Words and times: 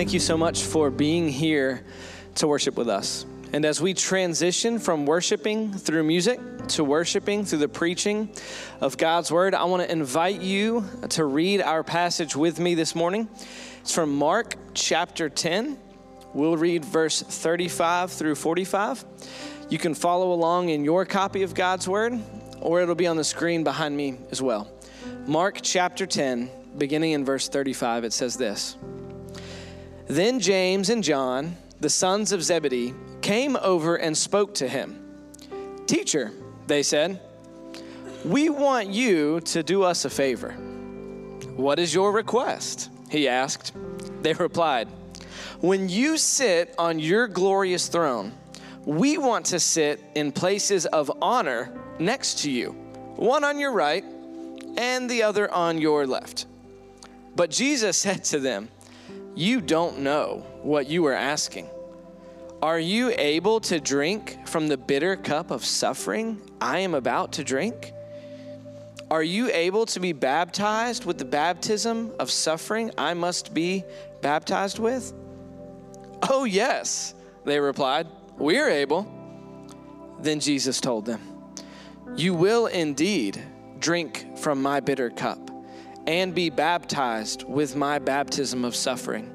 Thank 0.00 0.14
you 0.14 0.18
so 0.18 0.38
much 0.38 0.62
for 0.62 0.90
being 0.90 1.28
here 1.28 1.84
to 2.36 2.46
worship 2.46 2.74
with 2.78 2.88
us. 2.88 3.26
And 3.52 3.66
as 3.66 3.82
we 3.82 3.92
transition 3.92 4.78
from 4.78 5.04
worshiping 5.04 5.74
through 5.74 6.04
music 6.04 6.40
to 6.68 6.84
worshiping 6.84 7.44
through 7.44 7.58
the 7.58 7.68
preaching 7.68 8.30
of 8.80 8.96
God's 8.96 9.30
word, 9.30 9.54
I 9.54 9.64
want 9.64 9.82
to 9.82 9.92
invite 9.92 10.40
you 10.40 10.86
to 11.10 11.26
read 11.26 11.60
our 11.60 11.84
passage 11.84 12.34
with 12.34 12.58
me 12.58 12.74
this 12.74 12.94
morning. 12.94 13.28
It's 13.82 13.94
from 13.94 14.14
Mark 14.14 14.54
chapter 14.72 15.28
10. 15.28 15.78
We'll 16.32 16.56
read 16.56 16.82
verse 16.82 17.20
35 17.20 18.10
through 18.10 18.36
45. 18.36 19.04
You 19.68 19.76
can 19.76 19.92
follow 19.92 20.32
along 20.32 20.70
in 20.70 20.82
your 20.82 21.04
copy 21.04 21.42
of 21.42 21.52
God's 21.52 21.86
word, 21.86 22.18
or 22.62 22.80
it'll 22.80 22.94
be 22.94 23.06
on 23.06 23.18
the 23.18 23.24
screen 23.24 23.64
behind 23.64 23.94
me 23.94 24.16
as 24.30 24.40
well. 24.40 24.72
Mark 25.26 25.58
chapter 25.60 26.06
10, 26.06 26.48
beginning 26.78 27.12
in 27.12 27.22
verse 27.22 27.50
35, 27.50 28.04
it 28.04 28.14
says 28.14 28.38
this 28.38 28.78
Then 30.10 30.40
James 30.40 30.90
and 30.90 31.04
John, 31.04 31.56
the 31.78 31.88
sons 31.88 32.32
of 32.32 32.42
Zebedee, 32.42 32.94
came 33.22 33.54
over 33.54 33.94
and 33.94 34.18
spoke 34.18 34.54
to 34.54 34.66
him. 34.66 34.98
Teacher, 35.86 36.32
they 36.66 36.82
said, 36.82 37.20
we 38.24 38.50
want 38.50 38.88
you 38.88 39.38
to 39.42 39.62
do 39.62 39.84
us 39.84 40.04
a 40.04 40.10
favor. 40.10 40.50
What 41.54 41.78
is 41.78 41.94
your 41.94 42.10
request? 42.10 42.90
He 43.08 43.28
asked. 43.28 43.72
They 44.20 44.32
replied, 44.32 44.88
When 45.60 45.88
you 45.88 46.18
sit 46.18 46.74
on 46.76 46.98
your 46.98 47.28
glorious 47.28 47.86
throne, 47.86 48.32
we 48.84 49.16
want 49.16 49.46
to 49.46 49.60
sit 49.60 50.02
in 50.16 50.32
places 50.32 50.86
of 50.86 51.12
honor 51.22 51.72
next 52.00 52.40
to 52.40 52.50
you, 52.50 52.72
one 53.14 53.44
on 53.44 53.60
your 53.60 53.70
right 53.70 54.04
and 54.76 55.08
the 55.08 55.22
other 55.22 55.48
on 55.52 55.78
your 55.78 56.04
left. 56.04 56.46
But 57.36 57.50
Jesus 57.50 57.96
said 58.06 58.24
to 58.24 58.40
them, 58.40 58.70
You 59.34 59.60
don't 59.60 60.00
know 60.00 60.44
what 60.62 60.88
you 60.88 61.06
are 61.06 61.14
asking. 61.14 61.68
Are 62.62 62.78
you 62.78 63.14
able 63.16 63.60
to 63.60 63.80
drink 63.80 64.46
from 64.46 64.68
the 64.68 64.76
bitter 64.76 65.16
cup 65.16 65.50
of 65.50 65.64
suffering 65.64 66.42
I 66.60 66.80
am 66.80 66.94
about 66.94 67.32
to 67.34 67.44
drink? 67.44 67.92
Are 69.10 69.22
you 69.22 69.50
able 69.50 69.86
to 69.86 70.00
be 70.00 70.12
baptized 70.12 71.04
with 71.04 71.18
the 71.18 71.24
baptism 71.24 72.12
of 72.18 72.30
suffering 72.30 72.90
I 72.98 73.14
must 73.14 73.54
be 73.54 73.84
baptized 74.20 74.78
with? 74.78 75.12
Oh, 76.28 76.44
yes, 76.44 77.14
they 77.44 77.58
replied. 77.58 78.06
We're 78.36 78.68
able. 78.68 79.10
Then 80.20 80.38
Jesus 80.38 80.80
told 80.80 81.06
them, 81.06 81.20
You 82.14 82.34
will 82.34 82.66
indeed 82.66 83.42
drink 83.78 84.38
from 84.38 84.60
my 84.60 84.80
bitter 84.80 85.10
cup 85.10 85.49
and 86.06 86.34
be 86.34 86.50
baptized 86.50 87.44
with 87.44 87.76
my 87.76 87.98
baptism 87.98 88.64
of 88.64 88.74
suffering. 88.74 89.30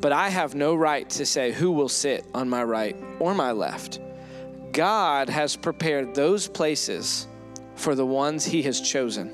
But 0.00 0.12
I 0.12 0.30
have 0.30 0.54
no 0.54 0.74
right 0.74 1.08
to 1.10 1.26
say 1.26 1.52
who 1.52 1.72
will 1.72 1.88
sit 1.88 2.24
on 2.34 2.48
my 2.48 2.64
right 2.64 2.96
or 3.18 3.34
my 3.34 3.52
left. 3.52 4.00
God 4.72 5.28
has 5.28 5.56
prepared 5.56 6.14
those 6.14 6.48
places 6.48 7.26
for 7.74 7.94
the 7.94 8.06
ones 8.06 8.44
he 8.44 8.62
has 8.62 8.80
chosen. 8.80 9.28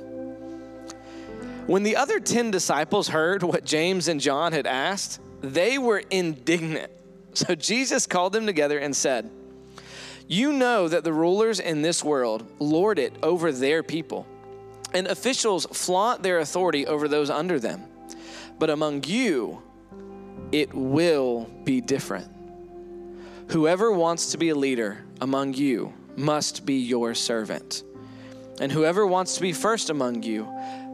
When 1.66 1.82
the 1.82 1.96
other 1.96 2.20
10 2.20 2.50
disciples 2.50 3.08
heard 3.08 3.42
what 3.42 3.64
James 3.64 4.08
and 4.08 4.20
John 4.20 4.52
had 4.52 4.66
asked, 4.66 5.20
they 5.40 5.78
were 5.78 6.02
indignant. 6.10 6.92
So 7.34 7.54
Jesus 7.54 8.06
called 8.06 8.32
them 8.32 8.46
together 8.46 8.78
and 8.78 8.94
said, 8.94 9.30
You 10.26 10.52
know 10.52 10.88
that 10.88 11.04
the 11.04 11.12
rulers 11.12 11.60
in 11.60 11.82
this 11.82 12.02
world 12.02 12.46
lord 12.58 12.98
it 12.98 13.12
over 13.22 13.52
their 13.52 13.82
people, 13.82 14.26
and 14.96 15.06
officials 15.08 15.66
flaunt 15.66 16.22
their 16.22 16.38
authority 16.38 16.86
over 16.86 17.06
those 17.06 17.28
under 17.28 17.60
them. 17.60 17.84
But 18.58 18.70
among 18.70 19.04
you, 19.04 19.62
it 20.52 20.72
will 20.72 21.50
be 21.64 21.82
different. 21.82 22.32
Whoever 23.50 23.92
wants 23.92 24.32
to 24.32 24.38
be 24.38 24.48
a 24.48 24.54
leader 24.54 25.04
among 25.20 25.52
you 25.52 25.92
must 26.16 26.64
be 26.64 26.76
your 26.76 27.14
servant. 27.14 27.82
And 28.58 28.72
whoever 28.72 29.06
wants 29.06 29.34
to 29.34 29.42
be 29.42 29.52
first 29.52 29.90
among 29.90 30.22
you 30.22 30.46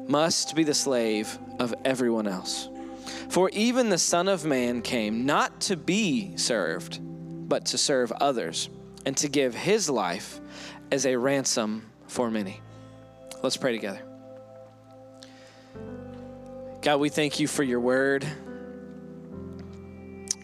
must 0.09 0.57
be 0.57 0.65
the 0.65 0.75
slave 0.75 1.39
of 1.61 1.73
everyone 1.85 2.27
else. 2.27 2.69
For 3.29 3.51
even 3.51 3.89
the 3.89 3.99
Son 3.99 4.27
of 4.27 4.45
Man 4.45 4.83
came 4.83 5.25
not 5.25 5.61
to 5.63 5.77
be 5.77 6.37
served, 6.37 6.99
but 7.49 7.67
to 7.67 7.79
serve 7.79 8.11
others, 8.11 8.69
and 9.07 9.17
to 9.19 9.29
give 9.29 9.55
his 9.55 9.89
life 9.89 10.41
as 10.91 11.07
a 11.07 11.17
ransom 11.17 11.89
for 12.09 12.33
many. 12.33 12.61
Let's 13.43 13.57
pray 13.57 13.73
together. 13.73 14.01
God, 16.81 17.01
we 17.01 17.09
thank 17.09 17.41
you 17.41 17.49
for 17.49 17.65
your 17.65 17.81
word. 17.81 18.25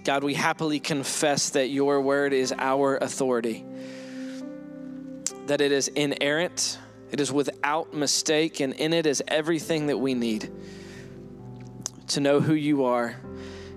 God, 0.02 0.24
we 0.24 0.34
happily 0.34 0.80
confess 0.80 1.50
that 1.50 1.68
your 1.68 2.00
word 2.00 2.32
is 2.32 2.52
our 2.58 2.96
authority, 2.96 3.64
that 5.46 5.60
it 5.60 5.70
is 5.70 5.88
inerrant, 5.88 6.78
it 7.12 7.20
is 7.20 7.30
without 7.30 7.94
mistake, 7.94 8.60
and 8.60 8.72
in 8.72 8.92
it 8.92 9.06
is 9.06 9.22
everything 9.28 9.88
that 9.88 9.98
we 9.98 10.14
need 10.14 10.50
to 12.08 12.20
know 12.20 12.40
who 12.40 12.54
you 12.54 12.84
are, 12.84 13.16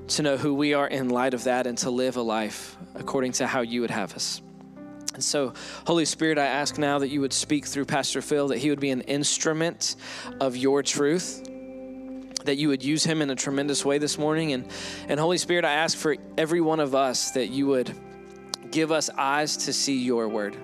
to 0.08 0.24
know 0.24 0.38
who 0.38 0.54
we 0.54 0.74
are 0.74 0.88
in 0.88 1.10
light 1.10 1.34
of 1.34 1.44
that, 1.44 1.68
and 1.68 1.78
to 1.80 1.92
live 1.92 2.16
a 2.16 2.22
life 2.22 2.76
according 2.96 3.34
to 3.34 3.46
how 3.46 3.62
you 3.62 3.82
would 3.82 3.92
have 3.92 4.16
us. 4.16 4.42
And 5.14 5.24
so, 5.24 5.54
Holy 5.86 6.06
Spirit, 6.06 6.38
I 6.38 6.46
ask 6.46 6.78
now 6.78 7.00
that 7.00 7.10
you 7.10 7.22
would 7.22 7.34
speak 7.34 7.66
through 7.66 7.86
Pastor 7.86 8.22
Phil, 8.22 8.48
that 8.50 8.60
he 8.60 8.70
would 8.70 8.80
be 8.80 8.92
an 8.92 9.02
instrument 9.02 9.96
of 10.40 10.56
your 10.56 10.84
truth 10.84 11.48
that 12.46 12.56
you 12.56 12.70
would 12.70 12.84
use 12.84 13.04
him 13.04 13.22
in 13.22 13.30
a 13.30 13.36
tremendous 13.36 13.86
way 13.86 13.98
this 13.98 14.18
morning. 14.18 14.54
And, 14.54 14.68
and 15.08 15.20
Holy 15.20 15.38
Spirit, 15.38 15.66
I 15.66 15.74
ask 15.74 15.98
for 15.98 16.16
every 16.38 16.62
one 16.62 16.80
of 16.80 16.96
us 16.96 17.32
that 17.32 17.48
you 17.48 17.68
would 17.68 17.94
give 18.72 18.92
us 18.92 19.10
eyes 19.18 19.58
to 19.58 19.74
see 19.74 19.98
your 19.98 20.28
word, 20.28 20.56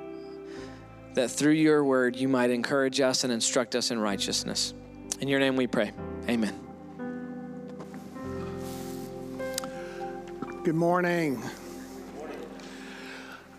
that 1.13 1.30
through 1.30 1.53
your 1.53 1.84
word 1.84 2.16
you 2.16 2.28
might 2.28 2.50
encourage 2.50 3.00
us 3.00 3.24
and 3.24 3.34
instruct 3.34 3.75
us 3.75 3.91
in 3.91 4.00
righteousness. 4.00 4.74
In 5.19 5.28
your 5.28 5.40
name 5.40 5.56
we 5.56 5.68
pray. 5.68 5.91
Amen. 6.30 6.56
Good 10.63 10.75
morning. 10.75 11.41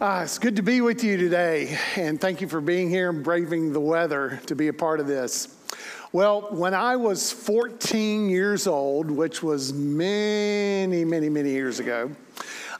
Uh, 0.01 0.21
it's 0.23 0.39
good 0.39 0.55
to 0.55 0.63
be 0.63 0.81
with 0.81 1.03
you 1.03 1.17
today, 1.17 1.77
and 1.97 2.21
thank 2.21 2.41
you 2.41 2.47
for 2.47 2.61
being 2.61 2.89
here 2.89 3.11
and 3.11 3.25
braving 3.25 3.73
the 3.73 3.81
weather 3.81 4.41
to 4.47 4.55
be 4.55 4.69
a 4.69 4.73
part 4.73 5.01
of 5.01 5.09
this. 5.09 5.57
Well, 6.13 6.43
when 6.53 6.73
I 6.73 6.95
was 6.95 7.33
14 7.33 8.31
years 8.31 8.69
old, 8.69 9.11
which 9.11 9.43
was 9.43 9.73
many, 9.73 11.05
many, 11.05 11.29
many 11.29 11.51
years 11.51 11.81
ago, 11.81 12.13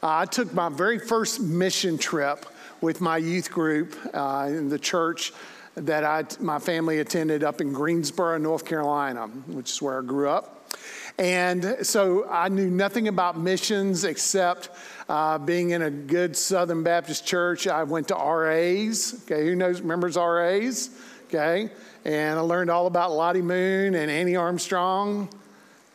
I 0.01 0.27
took 0.27 0.55
my 0.55 0.69
very 0.69 1.01
first 1.01 1.41
mission 1.41 1.99
trip 1.99 2.47
with 2.81 3.01
my 3.01 3.17
youth 3.17 3.51
group 3.51 3.97
uh, 4.15 4.47
in 4.49 4.69
the 4.69 4.79
church 4.79 5.33
that 5.75 6.05
I, 6.05 6.23
my 6.39 6.61
family 6.61 7.01
attended 7.01 7.43
up 7.43 7.61
in 7.61 7.73
Greensboro, 7.73 8.39
North 8.39 8.65
Carolina, 8.65 9.27
which 9.49 9.73
is 9.73 9.83
where 9.83 9.99
I 9.99 10.05
grew 10.05 10.29
up. 10.29 10.73
And 11.19 11.79
so 11.83 12.29
I 12.31 12.49
knew 12.49 12.71
nothing 12.71 13.09
about 13.09 13.37
missions 13.37 14.05
except 14.05 14.71
uh, 15.09 15.39
being 15.39 15.71
in 15.71 15.83
a 15.83 15.91
good 15.91 16.37
Southern 16.37 16.85
Baptist 16.85 17.27
church. 17.27 17.67
I 17.67 17.83
went 17.83 18.09
to 18.09 18.15
RAs. 18.15 19.23
Okay, 19.25 19.45
who 19.45 19.57
knows, 19.57 19.81
remembers 19.81 20.17
RAs? 20.17 20.91
Okay, 21.27 21.71
and 22.05 22.39
I 22.39 22.43
learned 22.43 22.71
all 22.71 22.87
about 22.87 23.11
Lottie 23.11 23.43
Moon 23.43 23.97
and 23.97 24.11
Annie 24.11 24.37
Armstrong. 24.37 25.29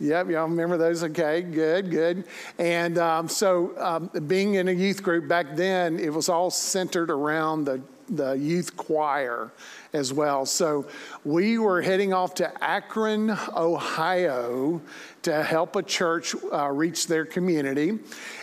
Yep, 0.01 0.31
y'all 0.31 0.49
remember 0.49 0.75
those? 0.75 1.03
Okay, 1.03 1.41
good, 1.41 1.89
good. 1.89 2.25
And 2.59 2.97
um, 2.97 3.29
so, 3.29 3.73
um, 3.77 4.09
being 4.27 4.55
in 4.55 4.67
a 4.67 4.71
youth 4.71 5.01
group 5.01 5.29
back 5.29 5.55
then, 5.55 5.99
it 5.99 6.13
was 6.13 6.27
all 6.27 6.51
centered 6.51 7.09
around 7.09 7.63
the, 7.63 7.81
the 8.09 8.33
youth 8.33 8.75
choir 8.77 9.51
as 9.93 10.13
well. 10.13 10.45
So, 10.45 10.87
we 11.23 11.57
were 11.57 11.81
heading 11.81 12.13
off 12.13 12.35
to 12.35 12.63
Akron, 12.63 13.37
Ohio 13.55 14.81
to 15.23 15.43
help 15.43 15.75
a 15.75 15.83
church 15.83 16.35
uh, 16.51 16.69
reach 16.69 17.07
their 17.07 17.25
community. 17.25 17.99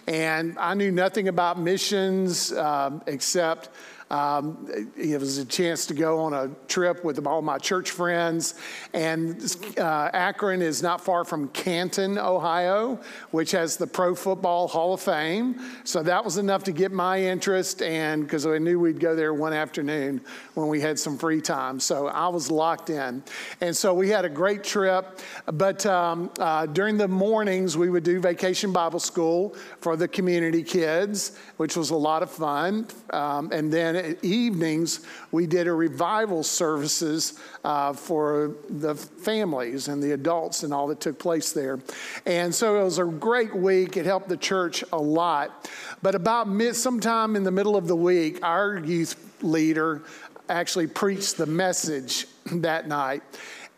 And 0.06 0.58
I 0.58 0.74
knew 0.74 0.90
nothing 0.90 1.28
about 1.28 1.58
missions 1.58 2.52
um, 2.52 3.02
except 3.06 3.68
um, 4.10 4.68
it 4.96 5.20
was 5.20 5.38
a 5.38 5.44
chance 5.44 5.86
to 5.86 5.94
go 5.94 6.18
on 6.20 6.32
a 6.32 6.50
trip 6.66 7.04
with 7.04 7.24
all 7.26 7.42
my 7.42 7.58
church 7.58 7.92
friends. 7.92 8.54
And 8.92 9.56
uh, 9.78 10.10
Akron 10.12 10.62
is 10.62 10.82
not 10.82 11.00
far 11.00 11.24
from 11.24 11.48
Canton, 11.48 12.18
Ohio, 12.18 12.98
which 13.30 13.52
has 13.52 13.76
the 13.76 13.86
Pro 13.86 14.14
Football 14.14 14.66
Hall 14.68 14.94
of 14.94 15.00
Fame. 15.00 15.60
So 15.84 16.02
that 16.02 16.24
was 16.24 16.38
enough 16.38 16.64
to 16.64 16.72
get 16.72 16.92
my 16.92 17.20
interest, 17.20 17.82
and 17.82 18.22
because 18.22 18.46
I 18.46 18.58
knew 18.58 18.80
we'd 18.80 19.00
go 19.00 19.14
there 19.14 19.32
one 19.32 19.52
afternoon 19.52 20.20
when 20.54 20.68
we 20.68 20.80
had 20.80 20.98
some 20.98 21.16
free 21.16 21.40
time. 21.40 21.78
So 21.78 22.08
I 22.08 22.28
was 22.28 22.50
locked 22.50 22.90
in. 22.90 23.22
And 23.60 23.76
so 23.76 23.94
we 23.94 24.08
had 24.08 24.24
a 24.24 24.28
great 24.28 24.64
trip. 24.64 25.20
But 25.46 25.86
um, 25.86 26.30
uh, 26.38 26.66
during 26.66 26.96
the 26.96 27.08
mornings, 27.08 27.76
we 27.76 27.90
would 27.90 28.04
do 28.04 28.20
vacation 28.20 28.72
Bible 28.72 29.00
school 29.00 29.54
for 29.80 29.96
the 29.96 30.08
community 30.08 30.62
kids, 30.62 31.38
which 31.56 31.76
was 31.76 31.90
a 31.90 31.96
lot 31.96 32.22
of 32.22 32.30
fun. 32.30 32.86
Um, 33.12 33.50
and 33.52 33.72
then 33.72 33.99
evenings, 34.22 35.00
we 35.32 35.46
did 35.46 35.66
a 35.66 35.72
revival 35.72 36.42
services 36.42 37.38
uh, 37.64 37.92
for 37.92 38.54
the 38.68 38.94
families 38.94 39.88
and 39.88 40.02
the 40.02 40.12
adults 40.12 40.62
and 40.62 40.72
all 40.72 40.86
that 40.88 41.00
took 41.00 41.18
place 41.18 41.52
there. 41.52 41.80
And 42.26 42.54
so 42.54 42.80
it 42.80 42.84
was 42.84 42.98
a 42.98 43.04
great 43.04 43.54
week. 43.54 43.96
It 43.96 44.06
helped 44.06 44.28
the 44.28 44.36
church 44.36 44.84
a 44.92 44.98
lot. 44.98 45.70
But 46.02 46.14
about 46.14 46.48
mid, 46.48 46.76
sometime 46.76 47.36
in 47.36 47.44
the 47.44 47.50
middle 47.50 47.76
of 47.76 47.86
the 47.86 47.96
week, 47.96 48.40
our 48.42 48.78
youth 48.78 49.16
leader 49.42 50.02
actually 50.48 50.86
preached 50.86 51.36
the 51.36 51.46
message 51.46 52.26
that 52.46 52.88
night 52.88 53.22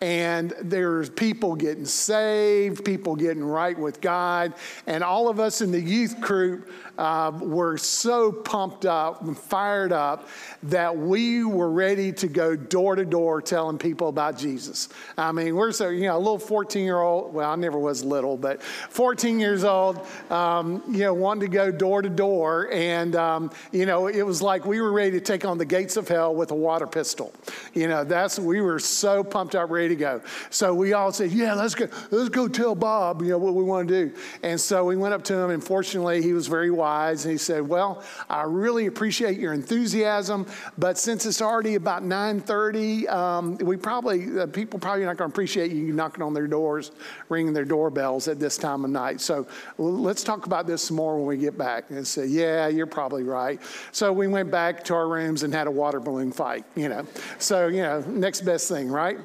and 0.03 0.53
there's 0.61 1.09
people 1.09 1.55
getting 1.55 1.85
saved, 1.85 2.85
people 2.85 3.15
getting 3.15 3.45
right 3.45 3.79
with 3.79 4.01
God, 4.01 4.53
and 4.89 5.05
all 5.05 5.29
of 5.29 5.39
us 5.39 5.61
in 5.61 5.71
the 5.71 5.81
youth 5.81 6.21
group 6.21 6.69
uh, 6.99 7.33
were 7.41 7.79
so 7.79 8.33
pumped 8.33 8.85
up 8.85 9.23
and 9.23 9.37
fired 9.37 9.93
up 9.93 10.29
that 10.65 10.97
we 10.97 11.45
were 11.45 11.71
ready 11.71 12.13
to 12.13 12.29
go 12.29 12.57
door 12.57 12.97
to 12.97 13.05
door 13.05 13.41
telling 13.41 13.79
people 13.79 14.09
about 14.09 14.37
Jesus. 14.37 14.89
I 15.17 15.33
mean, 15.33 15.57
we're 15.57 15.73
so, 15.73 15.89
you 15.89 16.03
know, 16.03 16.17
a 16.17 16.19
little 16.19 16.39
14 16.39 16.85
year 16.85 17.01
old, 17.01 17.33
well, 17.33 17.51
I 17.51 17.57
never 17.57 17.79
was 17.79 18.05
little, 18.05 18.37
but 18.37 18.63
14 18.63 19.41
years 19.41 19.65
old, 19.65 20.07
um, 20.31 20.83
you 20.89 21.01
know, 21.01 21.15
wanting 21.15 21.41
to 21.41 21.49
go 21.49 21.71
door 21.71 22.03
to 22.03 22.09
door. 22.09 22.69
And, 22.73 23.17
um, 23.17 23.51
you 23.71 23.87
know, 23.87 24.09
it 24.09 24.23
was 24.23 24.43
like 24.43 24.67
we 24.67 24.81
were 24.81 24.93
ready 24.93 25.13
to 25.13 25.21
take 25.21 25.45
on 25.45 25.59
the 25.59 25.65
gates 25.65 25.97
of 25.97 26.09
hell 26.09 26.35
with 26.35 26.51
a 26.51 26.57
water 26.57 26.87
pistol. 26.87 27.33
You 27.75 27.89
know, 27.89 28.05
that's, 28.05 28.39
we 28.39 28.61
were 28.61 28.79
so 28.79 29.25
pumped 29.25 29.55
up, 29.55 29.71
ready 29.71 29.91
to 29.91 29.97
go. 29.97 30.21
So 30.51 30.75
we 30.75 30.93
all 30.93 31.13
said, 31.13 31.31
yeah, 31.31 31.55
let's 31.55 31.75
go, 31.75 31.89
let's 32.11 32.29
go 32.29 32.49
tell 32.49 32.75
Bob, 32.75 33.23
you 33.23 33.29
know, 33.29 33.39
what 33.39 33.55
we 33.55 33.65
want 33.65 33.89
to 33.89 34.07
do. 34.07 34.17
And 34.43 34.61
so 34.61 34.85
we 34.85 34.97
went 34.97 35.15
up 35.15 35.25
to 35.25 35.35
him, 35.35 35.51
and 35.51 35.63
fortunately, 35.63 36.23
he 36.23 36.33
was 36.33 36.49
very. 36.49 36.73
And 36.83 37.33
he 37.33 37.39
said, 37.39 37.67
Well, 37.67 38.03
I 38.29 38.43
really 38.43 38.87
appreciate 38.87 39.39
your 39.39 39.53
enthusiasm, 39.53 40.47
but 40.79 40.99
since 40.99 41.27
it's 41.27 41.43
already 41.43 41.75
about 41.75 42.03
9:30, 42.03 43.09
um, 43.11 43.57
we 43.59 43.77
probably 43.77 44.41
uh, 44.41 44.47
people 44.47 44.79
probably 44.79 45.05
not 45.05 45.17
going 45.17 45.31
to 45.31 45.35
appreciate 45.35 45.73
you 45.73 45.93
knocking 45.93 46.23
on 46.23 46.35
their 46.35 46.47
doors, 46.47 46.93
ringing 47.29 47.53
their 47.53 47.65
doorbells 47.65 48.29
at 48.29 48.39
this 48.39 48.57
time 48.57 48.85
of 48.85 48.91
night. 48.91 49.21
So 49.21 49.47
let's 49.79 50.23
talk 50.23 50.47
about 50.47 50.67
this 50.67 50.83
some 50.83 50.97
more 50.97 51.17
when 51.17 51.27
we 51.27 51.37
get 51.37 51.57
back. 51.57 51.91
And 51.91 52.07
said, 52.07 52.29
Yeah, 52.29 52.69
you're 52.69 52.87
probably 52.87 53.23
right. 53.23 53.61
So 53.93 54.13
we 54.13 54.29
went 54.29 54.51
back 54.51 54.85
to 54.85 54.95
our 54.95 55.09
rooms 55.09 55.43
and 55.43 55.55
had 55.55 55.67
a 55.67 55.71
water 55.71 56.01
balloon 56.01 56.33
fight. 56.33 56.65
You 56.75 56.89
know, 56.89 57.07
so 57.39 57.69
you 57.69 57.83
know, 57.83 58.01
next 58.01 58.43
best 58.43 58.69
thing, 58.69 58.89
right? 58.89 59.19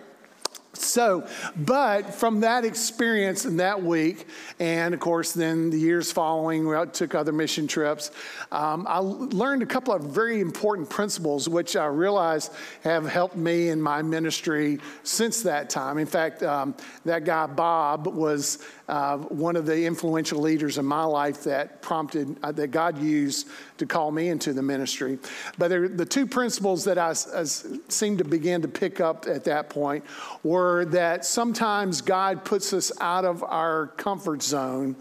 So, 0.81 1.27
but 1.55 2.13
from 2.13 2.41
that 2.41 2.65
experience 2.65 3.45
in 3.45 3.57
that 3.57 3.83
week, 3.83 4.27
and 4.59 4.93
of 4.93 4.99
course, 4.99 5.33
then 5.33 5.69
the 5.69 5.79
years 5.79 6.11
following, 6.11 6.67
we 6.67 6.75
took 6.93 7.15
other 7.15 7.31
mission 7.31 7.67
trips, 7.67 8.11
um, 8.51 8.85
I 8.87 8.99
learned 8.99 9.63
a 9.63 9.65
couple 9.65 9.93
of 9.93 10.03
very 10.03 10.39
important 10.39 10.89
principles, 10.89 11.49
which 11.49 11.75
I 11.75 11.85
realize 11.85 12.49
have 12.83 13.07
helped 13.07 13.35
me 13.35 13.69
in 13.69 13.81
my 13.81 14.01
ministry 14.01 14.79
since 15.03 15.41
that 15.43 15.69
time. 15.69 15.97
In 15.97 16.07
fact, 16.07 16.43
um, 16.43 16.75
that 17.05 17.25
guy, 17.25 17.47
Bob, 17.47 18.07
was 18.07 18.59
uh, 18.87 19.17
one 19.17 19.55
of 19.55 19.65
the 19.65 19.85
influential 19.85 20.39
leaders 20.39 20.77
in 20.77 20.85
my 20.85 21.03
life 21.03 21.43
that 21.43 21.81
prompted, 21.81 22.37
uh, 22.41 22.51
that 22.53 22.67
God 22.67 22.97
used 22.99 23.47
to 23.77 23.85
call 23.85 24.11
me 24.11 24.29
into 24.29 24.53
the 24.53 24.61
ministry. 24.61 25.19
But 25.57 25.67
there, 25.67 25.89
the 25.89 26.05
two 26.05 26.25
principles 26.25 26.85
that 26.85 26.97
I, 26.97 27.09
I 27.09 27.43
seemed 27.43 28.19
to 28.19 28.23
begin 28.23 28.61
to 28.61 28.67
pick 28.67 29.01
up 29.01 29.25
at 29.27 29.43
that 29.43 29.69
point 29.69 30.05
were 30.43 30.85
that 30.85 31.25
sometimes 31.25 32.01
God 32.01 32.45
puts 32.45 32.71
us 32.71 32.91
out 33.01 33.25
of 33.25 33.43
our 33.43 33.87
comfort 33.97 34.41
zone 34.41 34.95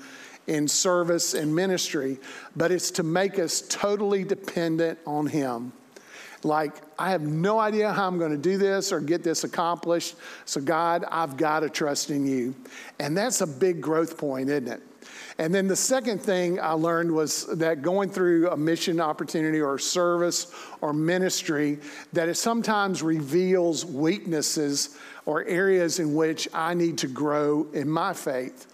in 0.47 0.69
service 0.69 1.35
and 1.35 1.55
ministry, 1.55 2.19
but 2.55 2.71
it's 2.71 2.91
to 2.93 3.03
make 3.03 3.39
us 3.39 3.63
totally 3.69 4.25
dependent 4.25 4.99
on 5.07 5.27
Him. 5.27 5.73
Like, 6.47 6.75
I 6.99 7.11
have 7.11 7.23
no 7.23 7.59
idea 7.59 7.93
how 7.93 8.07
I'm 8.07 8.19
going 8.19 8.31
to 8.31 8.39
do 8.39 8.57
this 8.57 8.93
or 8.93 9.01
get 9.01 9.23
this 9.23 9.45
accomplished. 9.45 10.15
So, 10.45 10.61
God, 10.61 11.05
I've 11.11 11.37
got 11.37 11.61
to 11.61 11.69
trust 11.69 12.11
in 12.11 12.25
you. 12.25 12.55
And 13.01 13.17
that's 13.17 13.41
a 13.41 13.47
big 13.47 13.81
growth 13.81 14.17
point, 14.17 14.49
isn't 14.49 14.69
it? 14.69 14.81
And 15.39 15.55
then 15.55 15.69
the 15.69 15.77
second 15.77 16.21
thing 16.21 16.59
I 16.59 16.73
learned 16.73 17.13
was 17.13 17.47
that 17.59 17.83
going 17.83 18.09
through 18.09 18.51
a 18.51 18.57
mission 18.57 19.01
opportunity 19.01 19.61
or 19.61 19.79
service 19.79 20.53
or 20.81 20.93
ministry, 20.93 21.79
that 22.15 22.29
it 22.29 22.37
sometimes 22.37 23.03
reveals 23.03 23.85
weaknesses 23.85 24.97
or 25.27 25.45
areas 25.45 25.99
in 25.99 26.15
which 26.15 26.49
I 26.55 26.73
need 26.75 26.97
to 26.99 27.09
grow 27.09 27.67
in 27.75 27.89
my 27.91 28.15
faith. 28.15 28.67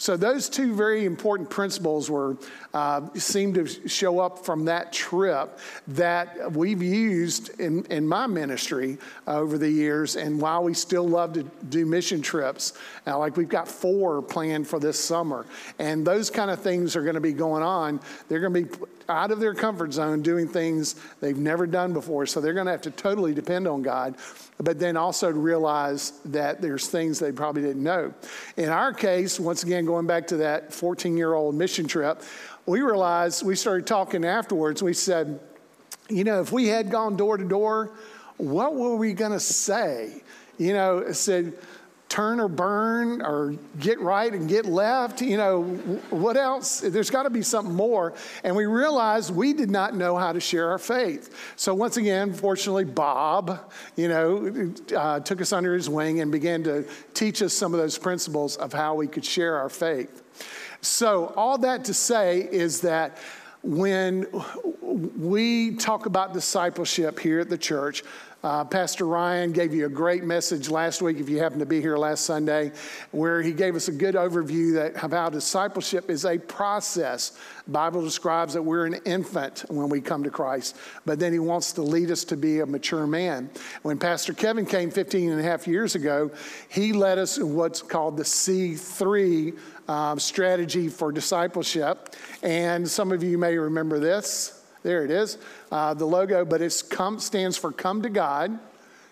So 0.00 0.16
those 0.16 0.48
two 0.48 0.74
very 0.74 1.04
important 1.04 1.50
principles 1.50 2.10
were 2.10 2.38
uh, 2.72 3.02
seem 3.16 3.52
to 3.52 3.66
show 3.86 4.18
up 4.18 4.46
from 4.46 4.64
that 4.64 4.94
trip 4.94 5.58
that 5.88 6.52
we've 6.52 6.82
used 6.82 7.60
in, 7.60 7.84
in 7.84 8.08
my 8.08 8.26
ministry 8.26 8.96
over 9.26 9.58
the 9.58 9.68
years, 9.68 10.16
and 10.16 10.40
while 10.40 10.64
we 10.64 10.72
still 10.72 11.06
love 11.06 11.34
to 11.34 11.42
do 11.68 11.84
mission 11.84 12.22
trips, 12.22 12.72
uh, 13.06 13.18
like 13.18 13.36
we've 13.36 13.50
got 13.50 13.68
four 13.68 14.22
planned 14.22 14.66
for 14.66 14.80
this 14.80 14.98
summer, 14.98 15.44
and 15.78 16.06
those 16.06 16.30
kind 16.30 16.50
of 16.50 16.60
things 16.60 16.96
are 16.96 17.02
going 17.02 17.14
to 17.14 17.20
be 17.20 17.34
going 17.34 17.62
on. 17.62 18.00
They're 18.28 18.40
going 18.40 18.54
to 18.54 18.62
be 18.62 18.86
out 19.10 19.30
of 19.30 19.40
their 19.40 19.54
comfort 19.54 19.92
zone 19.92 20.22
doing 20.22 20.48
things 20.48 20.96
they've 21.20 21.36
never 21.36 21.66
done 21.66 21.92
before. 21.92 22.26
So 22.26 22.40
they're 22.40 22.54
going 22.54 22.66
to 22.66 22.72
have 22.72 22.82
to 22.82 22.90
totally 22.90 23.34
depend 23.34 23.66
on 23.66 23.82
God, 23.82 24.16
but 24.58 24.78
then 24.78 24.96
also 24.96 25.30
realize 25.30 26.12
that 26.26 26.60
there's 26.60 26.88
things 26.88 27.18
they 27.18 27.32
probably 27.32 27.62
didn't 27.62 27.82
know. 27.82 28.14
In 28.56 28.68
our 28.68 28.92
case, 28.92 29.40
once 29.40 29.62
again, 29.62 29.84
going 29.84 30.06
back 30.06 30.26
to 30.28 30.36
that 30.38 30.72
14 30.72 31.16
year 31.16 31.34
old 31.34 31.54
mission 31.54 31.86
trip, 31.86 32.22
we 32.66 32.82
realized, 32.82 33.44
we 33.44 33.56
started 33.56 33.86
talking 33.86 34.24
afterwards. 34.24 34.82
We 34.82 34.94
said, 34.94 35.40
you 36.08 36.24
know, 36.24 36.40
if 36.40 36.52
we 36.52 36.68
had 36.68 36.90
gone 36.90 37.16
door 37.16 37.36
to 37.36 37.44
door, 37.44 37.92
what 38.36 38.74
were 38.74 38.96
we 38.96 39.12
going 39.12 39.32
to 39.32 39.40
say? 39.40 40.22
You 40.58 40.74
know, 40.74 41.12
said, 41.12 41.54
turn 42.10 42.40
or 42.40 42.48
burn 42.48 43.22
or 43.22 43.54
get 43.78 44.00
right 44.00 44.34
and 44.34 44.48
get 44.48 44.66
left. 44.66 45.22
You 45.22 45.36
know, 45.36 45.62
what 46.10 46.36
else? 46.36 46.80
There's 46.80 47.08
got 47.08 47.22
to 47.22 47.30
be 47.30 47.40
something 47.40 47.74
more. 47.74 48.12
And 48.42 48.54
we 48.54 48.66
realized 48.66 49.34
we 49.34 49.52
did 49.52 49.70
not 49.70 49.94
know 49.94 50.16
how 50.16 50.32
to 50.32 50.40
share 50.40 50.70
our 50.70 50.78
faith. 50.78 51.54
So 51.56 51.72
once 51.72 51.96
again, 51.96 52.34
fortunately, 52.34 52.84
Bob, 52.84 53.72
you 53.96 54.08
know, 54.08 54.74
uh, 54.94 55.20
took 55.20 55.40
us 55.40 55.52
under 55.52 55.72
his 55.72 55.88
wing 55.88 56.20
and 56.20 56.32
began 56.32 56.64
to 56.64 56.84
teach 57.14 57.42
us 57.42 57.54
some 57.54 57.72
of 57.72 57.80
those 57.80 57.96
principles 57.96 58.56
of 58.56 58.72
how 58.72 58.96
we 58.96 59.06
could 59.06 59.24
share 59.24 59.56
our 59.56 59.68
faith. 59.68 60.22
So 60.80 61.32
all 61.36 61.58
that 61.58 61.84
to 61.84 61.94
say 61.94 62.40
is 62.50 62.80
that 62.80 63.18
when 63.62 64.26
we 64.82 65.76
talk 65.76 66.06
about 66.06 66.32
discipleship 66.32 67.20
here 67.20 67.40
at 67.40 67.50
the 67.50 67.58
church, 67.58 68.02
uh, 68.42 68.64
Pastor 68.64 69.06
Ryan 69.06 69.52
gave 69.52 69.74
you 69.74 69.84
a 69.84 69.90
great 69.90 70.24
message 70.24 70.70
last 70.70 71.02
week, 71.02 71.18
if 71.18 71.28
you 71.28 71.38
happened 71.38 71.60
to 71.60 71.66
be 71.66 71.80
here 71.80 71.98
last 71.98 72.24
Sunday, 72.24 72.72
where 73.10 73.42
he 73.42 73.52
gave 73.52 73.76
us 73.76 73.88
a 73.88 73.92
good 73.92 74.14
overview 74.14 74.74
that 74.74 75.02
of 75.04 75.12
how 75.12 75.28
discipleship 75.28 76.08
is 76.08 76.24
a 76.24 76.38
process. 76.38 77.38
The 77.66 77.72
Bible 77.72 78.02
describes 78.02 78.54
that 78.54 78.62
we're 78.62 78.86
an 78.86 78.94
infant 79.04 79.64
when 79.68 79.90
we 79.90 80.00
come 80.00 80.22
to 80.24 80.30
Christ, 80.30 80.76
but 81.04 81.18
then 81.18 81.32
he 81.32 81.38
wants 81.38 81.72
to 81.74 81.82
lead 81.82 82.10
us 82.10 82.24
to 82.24 82.36
be 82.36 82.60
a 82.60 82.66
mature 82.66 83.06
man. 83.06 83.50
When 83.82 83.98
Pastor 83.98 84.32
Kevin 84.32 84.64
came 84.64 84.90
15 84.90 85.32
and 85.32 85.40
a 85.40 85.42
half 85.42 85.66
years 85.66 85.94
ago, 85.94 86.30
he 86.68 86.94
led 86.94 87.18
us 87.18 87.36
in 87.36 87.54
what's 87.54 87.82
called 87.82 88.16
the 88.16 88.22
C3 88.22 89.58
um, 89.88 90.18
strategy 90.18 90.88
for 90.88 91.12
discipleship. 91.12 92.14
And 92.42 92.88
some 92.88 93.12
of 93.12 93.22
you 93.22 93.36
may 93.36 93.58
remember 93.58 93.98
this. 93.98 94.59
There 94.82 95.04
it 95.04 95.10
is, 95.10 95.38
uh, 95.70 95.94
the 95.94 96.06
logo, 96.06 96.44
but 96.44 96.62
it 96.62 96.70
stands 96.70 97.56
for 97.56 97.72
Come 97.72 98.02
to 98.02 98.10
God, 98.10 98.58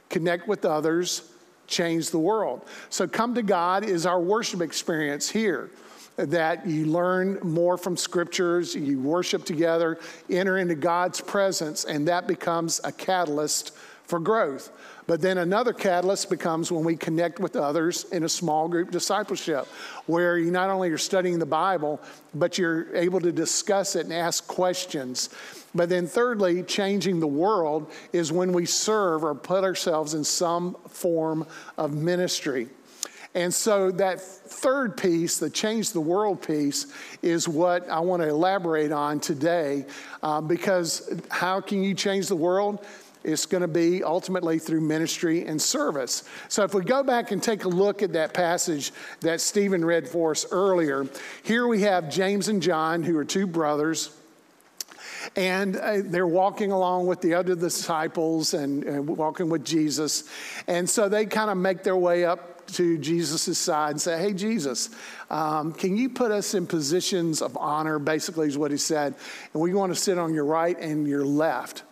Connect 0.08 0.48
with 0.48 0.64
Others, 0.64 1.30
Change 1.66 2.10
the 2.10 2.18
World. 2.18 2.62
So, 2.88 3.06
Come 3.06 3.34
to 3.34 3.42
God 3.42 3.84
is 3.84 4.06
our 4.06 4.20
worship 4.20 4.62
experience 4.62 5.28
here 5.28 5.70
that 6.16 6.66
you 6.66 6.86
learn 6.86 7.38
more 7.42 7.78
from 7.78 7.96
scriptures, 7.96 8.74
you 8.74 9.00
worship 9.00 9.44
together, 9.44 9.98
enter 10.28 10.58
into 10.58 10.74
God's 10.74 11.20
presence, 11.20 11.84
and 11.84 12.08
that 12.08 12.26
becomes 12.26 12.80
a 12.82 12.90
catalyst 12.90 13.72
for 14.04 14.18
growth. 14.18 14.72
But 15.08 15.22
then 15.22 15.38
another 15.38 15.72
catalyst 15.72 16.28
becomes 16.28 16.70
when 16.70 16.84
we 16.84 16.94
connect 16.94 17.40
with 17.40 17.56
others 17.56 18.04
in 18.12 18.24
a 18.24 18.28
small 18.28 18.68
group 18.68 18.90
discipleship, 18.90 19.66
where 20.04 20.36
you 20.36 20.50
not 20.50 20.68
only 20.68 20.90
are 20.90 20.98
studying 20.98 21.38
the 21.38 21.46
Bible, 21.46 21.98
but 22.34 22.58
you're 22.58 22.94
able 22.94 23.18
to 23.20 23.32
discuss 23.32 23.96
it 23.96 24.04
and 24.04 24.12
ask 24.12 24.46
questions. 24.46 25.30
But 25.74 25.88
then, 25.88 26.06
thirdly, 26.06 26.62
changing 26.62 27.20
the 27.20 27.26
world 27.26 27.90
is 28.12 28.30
when 28.30 28.52
we 28.52 28.66
serve 28.66 29.24
or 29.24 29.34
put 29.34 29.64
ourselves 29.64 30.12
in 30.12 30.24
some 30.24 30.76
form 30.90 31.46
of 31.78 31.94
ministry. 31.94 32.68
And 33.34 33.52
so, 33.52 33.90
that 33.92 34.20
third 34.20 34.98
piece, 34.98 35.38
the 35.38 35.48
change 35.48 35.92
the 35.92 36.02
world 36.02 36.46
piece, 36.46 36.86
is 37.22 37.48
what 37.48 37.88
I 37.88 38.00
want 38.00 38.20
to 38.20 38.28
elaborate 38.28 38.92
on 38.92 39.20
today. 39.20 39.86
Uh, 40.22 40.42
because 40.42 41.18
how 41.30 41.62
can 41.62 41.82
you 41.82 41.94
change 41.94 42.28
the 42.28 42.36
world? 42.36 42.84
It's 43.28 43.46
going 43.46 43.60
to 43.60 43.68
be 43.68 44.02
ultimately 44.02 44.58
through 44.58 44.80
ministry 44.80 45.44
and 45.44 45.60
service. 45.60 46.24
So, 46.48 46.64
if 46.64 46.74
we 46.74 46.82
go 46.82 47.02
back 47.02 47.30
and 47.30 47.42
take 47.42 47.64
a 47.64 47.68
look 47.68 48.02
at 48.02 48.14
that 48.14 48.32
passage 48.34 48.92
that 49.20 49.40
Stephen 49.40 49.84
read 49.84 50.08
for 50.08 50.30
us 50.30 50.46
earlier, 50.50 51.06
here 51.42 51.66
we 51.66 51.82
have 51.82 52.10
James 52.10 52.48
and 52.48 52.62
John, 52.62 53.02
who 53.02 53.16
are 53.18 53.24
two 53.24 53.46
brothers. 53.46 54.10
And 55.36 55.76
uh, 55.76 55.98
they're 56.04 56.26
walking 56.26 56.72
along 56.72 57.06
with 57.06 57.20
the 57.20 57.34
other 57.34 57.54
disciples 57.54 58.54
and, 58.54 58.84
and 58.84 59.06
walking 59.06 59.48
with 59.50 59.64
Jesus. 59.64 60.24
And 60.66 60.88
so 60.88 61.08
they 61.08 61.26
kind 61.26 61.50
of 61.50 61.56
make 61.56 61.82
their 61.82 61.96
way 61.96 62.24
up 62.24 62.66
to 62.68 62.98
Jesus' 62.98 63.58
side 63.58 63.92
and 63.92 64.00
say, 64.00 64.20
Hey, 64.20 64.32
Jesus, 64.32 64.90
um, 65.30 65.72
can 65.72 65.96
you 65.96 66.08
put 66.08 66.30
us 66.30 66.54
in 66.54 66.66
positions 66.66 67.42
of 67.42 67.56
honor? 67.56 67.98
Basically, 67.98 68.46
is 68.46 68.58
what 68.58 68.70
he 68.70 68.76
said. 68.76 69.14
And 69.52 69.62
we 69.62 69.74
want 69.74 69.94
to 69.94 70.00
sit 70.00 70.18
on 70.18 70.34
your 70.34 70.44
right 70.44 70.78
and 70.78 71.06
your 71.06 71.24
left. 71.24 71.82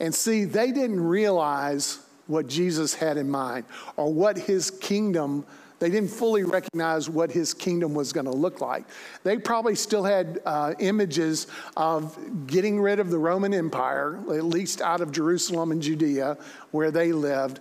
And 0.00 0.14
see, 0.14 0.44
they 0.44 0.72
didn't 0.72 1.00
realize 1.00 2.00
what 2.26 2.46
Jesus 2.46 2.94
had 2.94 3.16
in 3.16 3.30
mind 3.30 3.64
or 3.96 4.12
what 4.12 4.36
his 4.36 4.70
kingdom 4.70 5.44
they 5.80 5.90
didn't 5.90 6.10
fully 6.12 6.44
recognize 6.44 7.10
what 7.10 7.30
his 7.30 7.52
kingdom 7.52 7.92
was 7.92 8.12
going 8.12 8.24
to 8.24 8.32
look 8.32 8.62
like. 8.62 8.84
They 9.22 9.36
probably 9.36 9.74
still 9.74 10.02
had 10.02 10.40
uh, 10.46 10.72
images 10.78 11.46
of 11.76 12.16
getting 12.46 12.80
rid 12.80 13.00
of 13.00 13.10
the 13.10 13.18
Roman 13.18 13.52
Empire, 13.52 14.18
at 14.30 14.44
least 14.44 14.80
out 14.80 15.02
of 15.02 15.12
Jerusalem 15.12 15.72
and 15.72 15.82
Judea, 15.82 16.38
where 16.70 16.90
they 16.90 17.12
lived, 17.12 17.60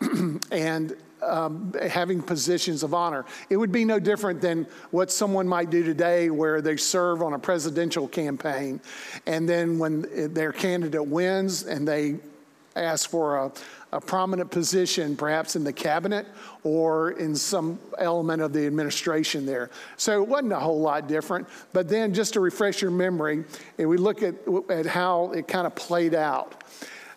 and 0.50 0.96
um, 1.22 1.74
having 1.88 2.22
positions 2.22 2.82
of 2.82 2.94
honor. 2.94 3.24
It 3.50 3.56
would 3.56 3.72
be 3.72 3.84
no 3.84 3.98
different 3.98 4.40
than 4.40 4.66
what 4.90 5.10
someone 5.10 5.48
might 5.48 5.70
do 5.70 5.82
today, 5.82 6.30
where 6.30 6.60
they 6.60 6.76
serve 6.76 7.22
on 7.22 7.32
a 7.34 7.38
presidential 7.38 8.08
campaign, 8.08 8.80
and 9.26 9.48
then 9.48 9.78
when 9.78 10.32
their 10.34 10.52
candidate 10.52 11.06
wins 11.06 11.64
and 11.64 11.86
they 11.86 12.16
ask 12.74 13.10
for 13.10 13.36
a, 13.36 13.52
a 13.92 14.00
prominent 14.00 14.50
position, 14.50 15.16
perhaps 15.16 15.56
in 15.56 15.64
the 15.64 15.72
cabinet 15.72 16.26
or 16.64 17.12
in 17.12 17.36
some 17.36 17.78
element 17.98 18.40
of 18.40 18.52
the 18.52 18.66
administration 18.66 19.44
there. 19.44 19.70
So 19.96 20.22
it 20.22 20.28
wasn't 20.28 20.52
a 20.52 20.58
whole 20.58 20.80
lot 20.80 21.06
different. 21.08 21.48
But 21.72 21.88
then, 21.88 22.14
just 22.14 22.32
to 22.34 22.40
refresh 22.40 22.80
your 22.80 22.90
memory, 22.90 23.44
and 23.78 23.88
we 23.88 23.96
look 23.96 24.22
at, 24.22 24.34
at 24.70 24.86
how 24.86 25.32
it 25.32 25.46
kind 25.48 25.66
of 25.66 25.74
played 25.74 26.14
out, 26.14 26.64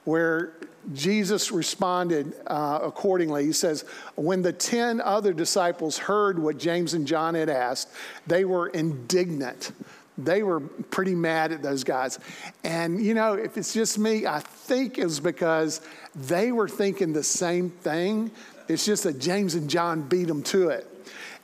where 0.03 0.53
Jesus 0.93 1.51
responded 1.51 2.33
uh, 2.47 2.79
accordingly. 2.81 3.45
He 3.45 3.53
says, 3.53 3.85
When 4.15 4.41
the 4.41 4.53
10 4.53 5.01
other 5.01 5.33
disciples 5.33 5.97
heard 5.97 6.37
what 6.37 6.57
James 6.57 6.93
and 6.93 7.07
John 7.07 7.35
had 7.35 7.49
asked, 7.49 7.89
they 8.27 8.45
were 8.45 8.67
indignant 8.67 9.71
they 10.17 10.43
were 10.43 10.61
pretty 10.61 11.15
mad 11.15 11.51
at 11.51 11.61
those 11.61 11.83
guys. 11.83 12.19
And, 12.63 13.03
you 13.03 13.13
know, 13.13 13.33
if 13.33 13.57
it's 13.57 13.73
just 13.73 13.99
me, 13.99 14.25
I 14.25 14.39
think 14.39 14.97
it 14.97 15.03
was 15.03 15.19
because 15.19 15.81
they 16.15 16.51
were 16.51 16.69
thinking 16.69 17.13
the 17.13 17.23
same 17.23 17.69
thing. 17.69 18.31
It's 18.67 18.85
just 18.85 19.03
that 19.03 19.19
James 19.19 19.55
and 19.55 19.69
John 19.69 20.01
beat 20.03 20.27
them 20.27 20.41
to 20.43 20.69
it. 20.69 20.87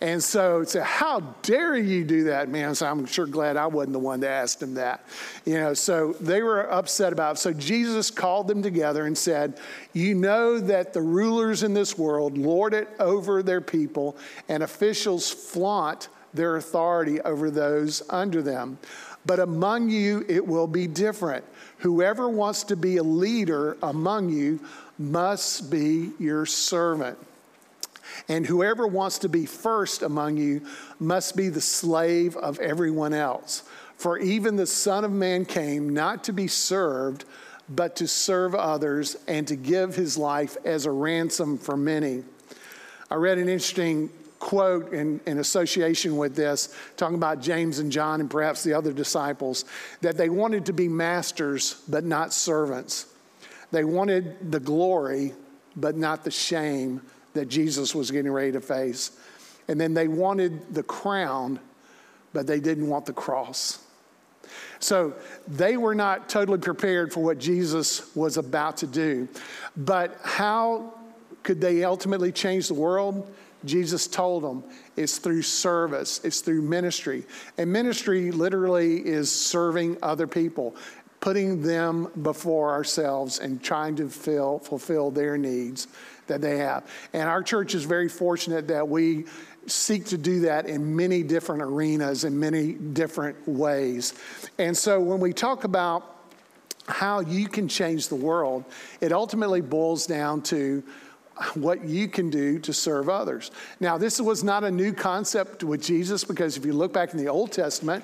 And 0.02 0.24
so, 0.24 0.64
so 0.64 0.82
how 0.82 1.20
dare 1.44 1.78
you 1.78 2.04
do 2.04 2.24
that, 2.24 2.50
man? 2.50 2.74
So 2.74 2.88
I'm 2.88 3.06
sure 3.06 3.28
glad 3.28 3.56
I 3.56 3.68
wasn't 3.68 3.94
the 3.94 4.00
one 4.00 4.20
that 4.22 4.32
asked 4.32 4.62
him 4.62 4.74
that. 4.74 5.06
You 5.46 5.54
know, 5.54 5.76
so 5.76 6.14
they 6.14 6.42
were 6.42 6.72
upset 6.72 7.14
about 7.14 7.36
it. 7.36 7.40
So 7.40 7.54
Jesus 7.54 8.10
called 8.10 8.48
them 8.48 8.64
together 8.64 9.06
and 9.06 9.16
said, 9.16 9.60
You 9.94 10.16
know 10.16 10.60
that 10.60 10.94
the 10.94 11.04
rulers 11.04 11.62
in 11.62 11.76
this 11.76 12.00
world 12.00 12.36
lord 12.36 12.74
it 12.74 12.90
over 13.00 13.44
their 13.44 13.62
people, 13.62 14.18
and 14.50 14.64
officials 14.64 15.30
flaunt 15.30 16.10
their 16.34 16.56
authority 16.56 17.22
over 17.22 17.52
those 17.52 18.02
under 18.10 18.42
them. 18.42 18.80
But 19.28 19.40
among 19.40 19.92
you, 19.92 20.26
it 20.28 20.46
will 20.46 20.66
be 20.66 20.88
different. 20.88 21.46
Whoever 21.78 22.28
wants 22.28 22.64
to 22.64 22.76
be 22.76 22.98
a 22.98 23.04
leader 23.04 23.78
among 23.84 24.30
you 24.30 24.62
must 24.98 25.70
be 25.70 26.10
your 26.18 26.48
servant. 26.48 27.20
And 28.28 28.46
whoever 28.46 28.88
wants 28.88 29.20
to 29.20 29.30
be 29.30 29.46
first 29.46 30.02
among 30.02 30.38
you 30.38 30.62
must 31.00 31.36
be 31.36 31.50
the 31.50 31.62
slave 31.62 32.36
of 32.38 32.60
everyone 32.60 33.14
else. 33.14 33.64
For 33.98 34.18
even 34.18 34.56
the 34.56 34.66
Son 34.66 35.04
of 35.04 35.12
Man 35.12 35.46
came 35.46 35.90
not 35.90 36.24
to 36.24 36.34
be 36.34 36.48
served, 36.48 37.26
but 37.70 37.96
to 37.98 38.08
serve 38.08 38.56
others 38.56 39.16
and 39.28 39.48
to 39.48 39.56
give 39.56 39.96
his 39.96 40.18
life 40.18 40.58
as 40.66 40.86
a 40.86 40.92
ransom 40.92 41.58
for 41.58 41.78
many. 41.78 42.24
I 43.10 43.16
read 43.16 43.38
an 43.38 43.48
interesting 43.48 44.10
quote 44.40 44.92
in, 44.92 45.22
in 45.28 45.38
association 45.38 46.18
with 46.18 46.36
this, 46.36 46.76
talking 46.98 47.16
about 47.16 47.42
James 47.42 47.80
and 47.80 47.92
John 47.92 48.20
and 48.20 48.30
perhaps 48.30 48.64
the 48.64 48.74
other 48.74 48.92
disciples, 48.92 49.66
that 50.02 50.18
they 50.18 50.30
wanted 50.30 50.66
to 50.66 50.74
be 50.74 50.88
masters 50.88 51.82
but 51.88 52.04
not 52.04 52.34
servants. 52.34 53.06
They 53.72 53.84
wanted 53.84 54.52
the 54.52 54.60
glory 54.60 55.34
but 55.76 55.96
not 55.96 56.24
the 56.24 56.32
shame 56.32 57.02
that 57.34 57.48
Jesus 57.48 57.96
was 57.96 58.12
getting 58.12 58.32
ready 58.32 58.52
to 58.52 58.62
face. 58.62 59.12
And 59.68 59.80
then 59.80 59.94
they 59.94 60.08
wanted 60.08 60.74
the 60.74 60.84
crown, 60.84 61.60
but 62.34 62.48
they 62.48 62.60
didn't 62.60 62.88
want 62.88 63.06
the 63.06 63.14
cross. 63.14 63.80
So 64.80 65.14
they 65.48 65.78
were 65.78 65.96
not 65.96 66.28
totally 66.28 66.58
prepared 66.58 67.14
for 67.14 67.24
what 67.24 67.38
Jesus 67.38 68.14
was 68.16 68.38
about 68.38 68.78
to 68.78 68.88
do. 68.88 69.28
But 69.78 70.18
how 70.24 70.94
could 71.44 71.62
they 71.62 71.84
ultimately 71.84 72.32
change 72.32 72.68
the 72.68 72.74
world? 72.74 73.32
Jesus 73.64 74.08
told 74.08 74.44
them 74.44 74.64
it's 74.98 75.20
through 75.20 75.44
service, 75.44 76.20
it's 76.24 76.42
through 76.42 76.64
ministry. 76.64 77.24
And 77.58 77.72
ministry 77.72 78.32
literally 78.32 79.06
is 79.06 79.32
serving 79.32 79.98
other 80.02 80.26
people, 80.26 80.76
putting 81.20 81.62
them 81.62 82.12
before 82.24 82.72
ourselves 82.72 83.40
and 83.40 83.64
trying 83.64 83.96
to 83.98 84.10
fill, 84.10 84.60
fulfill 84.60 85.12
their 85.12 85.38
needs 85.38 85.88
that 86.32 86.42
they 86.42 86.58
have. 86.58 86.90
And 87.14 87.30
our 87.30 87.44
church 87.44 87.76
is 87.76 87.84
very 87.84 88.10
fortunate 88.10 88.68
that 88.70 88.88
we 88.88 89.26
seek 89.68 90.06
to 90.06 90.18
do 90.18 90.42
that 90.42 90.66
in 90.66 90.96
many 90.96 91.24
different 91.24 91.62
arenas, 91.62 92.24
in 92.24 92.40
many 92.40 92.74
different 92.74 93.48
ways. 93.48 94.16
And 94.58 94.76
so 94.76 95.00
when 95.00 95.20
we 95.20 95.34
talk 95.34 95.66
about 95.66 96.18
how 96.88 97.20
you 97.20 97.48
can 97.48 97.68
change 97.68 98.08
the 98.08 98.16
world, 98.16 98.66
it 99.02 99.12
ultimately 99.12 99.62
boils 99.62 100.08
down 100.08 100.42
to 100.42 100.84
what 101.54 101.84
you 101.84 102.08
can 102.08 102.30
do 102.30 102.60
to 102.60 102.74
serve 102.74 103.10
others. 103.10 103.52
Now, 103.80 103.98
this 103.98 104.20
was 104.22 104.44
not 104.44 104.64
a 104.64 104.72
new 104.72 104.94
concept 104.94 105.64
with 105.64 105.82
Jesus 105.82 106.24
because 106.24 106.58
if 106.58 106.66
you 106.66 106.74
look 106.74 106.94
back 106.94 107.14
in 107.14 107.20
the 107.20 107.30
Old 107.30 107.52
Testament, 107.52 108.04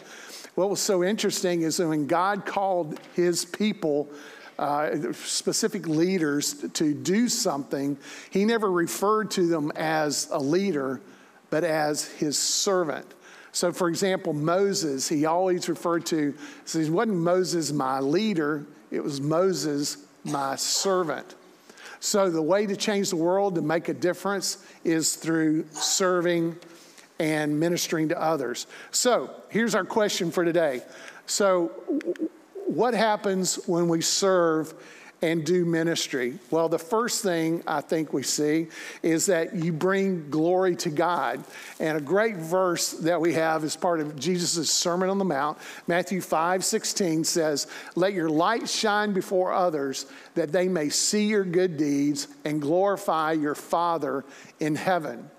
what 0.56 0.70
was 0.70 0.80
so 0.80 1.04
interesting 1.04 1.62
is 1.62 1.80
when 1.80 2.08
God 2.08 2.46
called 2.46 3.00
his 3.16 3.46
people, 3.46 4.10
uh, 4.60 5.14
specific 5.14 5.88
leaders, 5.88 6.54
to 6.74 6.94
do 6.94 7.30
something, 7.30 7.98
he 8.30 8.46
never 8.46 8.72
referred 8.72 9.32
to 9.32 9.48
them 9.48 9.72
as 9.76 10.28
a 10.32 10.40
leader, 10.40 11.02
but 11.50 11.64
as 11.64 12.06
his 12.06 12.38
servant. 12.38 13.06
So, 13.52 13.72
for 13.72 13.90
example, 13.90 14.34
Moses, 14.34 15.08
he 15.08 15.26
always 15.26 15.68
referred 15.68 16.06
to, 16.08 16.34
so 16.66 16.80
it 16.80 16.90
wasn't 16.90 17.18
Moses 17.18 17.72
my 17.72 18.00
leader, 18.00 18.66
it 18.92 19.04
was 19.04 19.20
Moses 19.20 19.98
my 20.24 20.56
servant. 20.56 21.36
So, 22.00 22.30
the 22.30 22.42
way 22.42 22.68
to 22.68 22.76
change 22.76 23.10
the 23.10 23.16
world, 23.16 23.56
to 23.56 23.62
make 23.62 23.90
a 23.90 23.94
difference, 23.94 24.64
is 24.84 25.16
through 25.16 25.66
serving 25.72 26.56
and 27.20 27.60
ministering 27.60 28.10
to 28.10 28.22
others. 28.22 28.68
So, 28.92 29.32
here's 29.50 29.74
our 29.74 29.86
question 29.86 30.32
for 30.32 30.46
today. 30.46 30.82
So, 31.26 31.72
what 32.78 32.94
happens 32.94 33.56
when 33.66 33.90
we 33.90 34.02
serve 34.02 34.72
and 35.24 35.44
do 35.44 35.66
ministry? 35.66 36.38
Well, 36.52 36.70
the 36.70 36.78
first 36.78 37.24
thing 37.24 37.64
I 37.66 37.82
think 37.82 38.14
we 38.14 38.22
see 38.22 38.68
is 39.02 39.26
that 39.26 39.56
you 39.56 39.74
bring 39.74 40.30
glory 40.30 40.76
to 40.76 40.92
God. 40.92 41.44
And 41.80 41.98
a 41.98 42.02
great 42.02 42.36
verse 42.36 42.92
that 42.92 43.20
we 43.20 43.34
have 43.34 43.64
as 43.64 43.76
part 43.76 44.00
of 44.00 44.16
Jesus' 44.16 44.70
Sermon 44.70 45.10
on 45.10 45.18
the 45.18 45.26
Mount, 45.26 45.58
Matthew 45.88 46.22
5 46.22 46.64
16 46.64 47.24
says, 47.24 47.66
Let 47.96 48.14
your 48.14 48.30
light 48.30 48.70
shine 48.70 49.12
before 49.12 49.54
others 49.54 50.06
that 50.36 50.52
they 50.52 50.68
may 50.68 50.90
see 50.90 51.26
your 51.26 51.46
good 51.46 51.78
deeds 51.78 52.28
and 52.46 52.62
glorify 52.62 53.32
your 53.32 53.56
Father 53.56 54.24
in 54.60 54.76
heaven. 54.76 55.32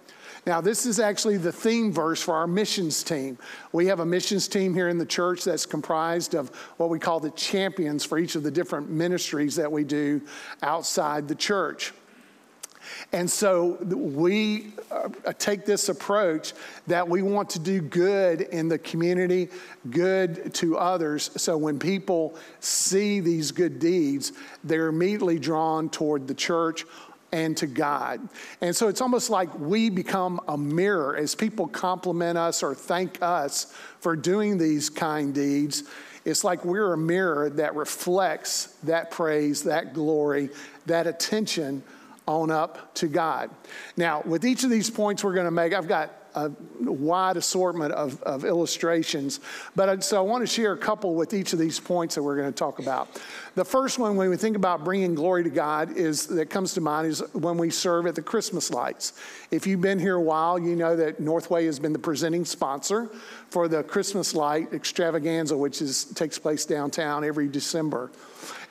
Now, 0.49 0.63
this 0.63 0.87
is 0.87 0.99
actually 0.99 1.37
the 1.37 1.53
theme 1.53 1.93
verse 1.93 2.23
for 2.23 2.35
our 2.35 2.47
missions 2.47 3.03
team. 3.03 3.37
We 3.73 3.85
have 3.89 4.01
a 4.01 4.07
missions 4.07 4.49
team 4.49 4.73
here 4.73 4.89
in 4.89 4.97
the 4.97 5.05
church 5.05 5.45
that's 5.45 5.67
comprised 5.67 6.35
of 6.35 6.49
what 6.79 6.89
we 6.89 6.99
call 6.99 7.21
the 7.21 7.33
champions 7.33 8.03
for 8.03 8.17
each 8.17 8.35
of 8.35 8.43
the 8.43 8.51
different 8.51 8.89
ministries 8.89 9.57
that 9.57 9.71
we 9.71 9.85
do 9.85 10.23
outside 10.63 11.29
the 11.29 11.35
church. 11.35 11.93
And 13.13 13.31
so 13.31 13.77
we 13.83 14.73
uh, 14.91 15.11
take 15.39 15.67
this 15.67 15.91
approach 15.91 16.55
that 16.87 17.07
we 17.07 17.21
want 17.21 17.51
to 17.51 17.59
do 17.59 17.83
good 17.83 18.41
in 18.41 18.69
the 18.69 18.79
community, 18.79 19.51
good 19.91 20.55
to 20.55 20.79
others. 20.79 21.31
So 21.37 21.59
when 21.59 21.79
people 21.79 22.39
see 22.61 23.21
these 23.21 23.51
good 23.51 23.79
deeds, 23.79 24.33
they're 24.65 24.89
immediately 24.89 25.39
drawn 25.39 25.91
toward 25.91 26.27
the 26.27 26.35
church 26.35 26.87
and 27.33 27.57
to 27.59 27.67
God. 27.67 28.27
And 28.61 28.75
so 28.75 28.89
it's 28.89 29.01
almost 29.01 29.31
like 29.31 29.57
we 29.59 29.91
become 29.91 30.41
a 30.49 30.57
mirror 30.57 31.17
as 31.17 31.35
people 31.35 31.67
compliment 31.69 32.39
us 32.39 32.63
or 32.63 32.75
thank 32.75 33.23
us 33.23 33.73
for 34.01 34.17
doing 34.17 34.59
these 34.59 34.89
kind 34.91 35.35
deeds. 35.35 35.85
It's 36.25 36.45
like 36.45 36.65
we're 36.65 36.93
a 36.93 36.99
mirror 36.99 37.51
that 37.51 37.75
reflects 37.75 38.77
that 38.85 39.11
praise, 39.11 39.63
that 39.65 39.95
glory, 39.95 40.51
that 40.87 41.07
attention 41.07 41.83
on 42.27 42.51
up 42.51 42.95
to 42.97 43.09
God. 43.09 43.51
Now, 43.97 44.23
with 44.27 44.45
each 44.45 44.65
of 44.65 44.71
these 44.71 44.91
points 44.91 45.25
we're 45.25 45.35
going 45.35 45.47
to 45.47 45.51
make, 45.51 45.73
I've 45.73 45.89
got 45.89 46.13
a 46.35 46.51
wide 46.81 47.37
assortment 47.37 47.93
of, 47.93 48.23
of 48.23 48.45
illustrations. 48.45 49.41
But 49.75 49.89
I, 49.89 49.99
so 49.99 50.19
I 50.19 50.21
want 50.21 50.43
to 50.43 50.47
share 50.47 50.73
a 50.73 50.79
couple 50.79 51.15
with 51.15 51.35
each 51.35 51.53
of 51.53 51.59
these 51.59 51.81
points 51.81 52.15
that 52.15 52.23
we're 52.23 52.37
going 52.37 52.53
to 52.53 52.59
talk 52.59 52.79
about. 52.79 53.09
The 53.55 53.65
first 53.65 53.99
one, 53.99 54.17
when 54.17 54.31
we 54.31 54.37
think 54.37 54.57
about 54.57 54.85
bringing 54.85 55.15
glory 55.15 55.45
to 55.45 55.51
God, 55.51 55.97
is 55.97 56.27
that 56.29 56.51
comes 56.51 56.75
to 56.75 56.81
mind 56.81 57.09
is 57.09 57.23
when 57.33 57.59
we 57.59 57.71
serve 57.71 58.07
at 58.07 58.15
the 58.15 58.23
Christmas 58.23 58.71
lights. 58.71 59.15
If 59.51 59.67
you've 59.67 59.81
been 59.81 59.99
here 59.99 60.15
a 60.15 60.23
while, 60.23 60.59
you 60.59 60.77
know 60.77 60.95
that 60.97 61.21
Northway 61.21 61.67
has 61.67 61.79
been 61.79 61.93
the 61.93 61.99
presenting 61.99 62.45
sponsor 62.45 63.11
for 63.51 63.69
the 63.69 63.83
Christmas 63.83 64.35
light 64.35 64.73
extravaganza, 64.73 65.57
which 65.57 65.81
is, 65.81 66.05
takes 66.05 66.39
place 66.39 66.65
downtown 66.67 67.25
every 67.25 67.49
December. 67.49 68.11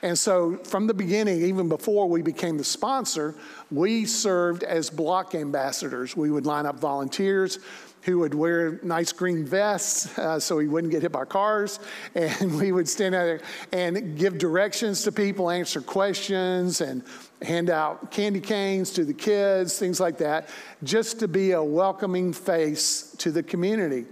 And 0.02 0.16
so, 0.16 0.56
from 0.58 0.86
the 0.86 0.94
beginning, 0.94 1.42
even 1.42 1.68
before 1.68 2.08
we 2.08 2.22
became 2.22 2.56
the 2.56 2.64
sponsor, 2.64 3.34
we 3.70 4.04
served 4.06 4.62
as 4.62 4.90
block 4.90 5.34
ambassadors. 5.34 6.16
We 6.16 6.30
would 6.30 6.46
line 6.46 6.66
up 6.66 6.78
volunteers 6.78 7.58
who 8.02 8.20
would 8.20 8.34
wear 8.34 8.80
nice 8.82 9.12
green 9.12 9.44
vests 9.44 10.16
uh, 10.18 10.38
so 10.38 10.58
he 10.58 10.68
wouldn't 10.68 10.90
get 10.90 11.02
hit 11.02 11.12
by 11.12 11.24
cars. 11.24 11.78
And 12.14 12.56
we 12.58 12.72
would 12.72 12.88
stand 12.88 13.14
out 13.14 13.24
there 13.24 13.40
and 13.72 14.18
give 14.18 14.38
directions 14.38 15.02
to 15.04 15.12
people, 15.12 15.50
answer 15.50 15.80
questions, 15.80 16.80
and 16.80 17.02
hand 17.42 17.70
out 17.70 18.10
candy 18.10 18.40
canes 18.40 18.90
to 18.92 19.04
the 19.04 19.14
kids, 19.14 19.78
things 19.78 20.00
like 20.00 20.18
that, 20.18 20.48
just 20.82 21.20
to 21.20 21.28
be 21.28 21.52
a 21.52 21.62
welcoming 21.62 22.32
face 22.32 23.14
to 23.18 23.30
the 23.30 23.42
community. 23.42 24.04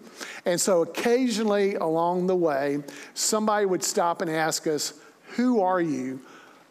And 0.45 0.61
so 0.61 0.83
occasionally 0.83 1.75
along 1.75 2.27
the 2.27 2.37
way, 2.37 2.79
somebody 3.15 3.67
would 3.67 3.83
stop 3.83 4.23
and 4.23 4.31
ask 4.31 4.67
us, 4.67 4.95
Who 5.37 5.61
are 5.61 5.81
you? 5.81 6.21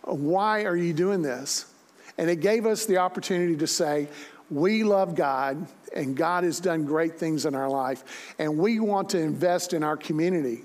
Why 0.04 0.64
are 0.64 0.78
you 0.78 0.94
doing 0.94 1.22
this? 1.22 1.66
And 2.18 2.30
it 2.30 2.38
gave 2.38 2.66
us 2.66 2.86
the 2.86 2.98
opportunity 2.98 3.58
to 3.58 3.68
say, 3.68 4.08
We 4.50 4.84
love 4.84 5.16
God, 5.16 5.68
and 5.94 6.16
God 6.16 6.44
has 6.44 6.60
done 6.60 6.86
great 6.86 7.18
things 7.18 7.46
in 7.46 7.56
our 7.56 7.70
life, 7.70 8.34
and 8.40 8.58
we 8.58 8.80
want 8.80 9.10
to 9.10 9.20
invest 9.20 9.74
in 9.74 9.84
our 9.84 9.98
community 9.98 10.64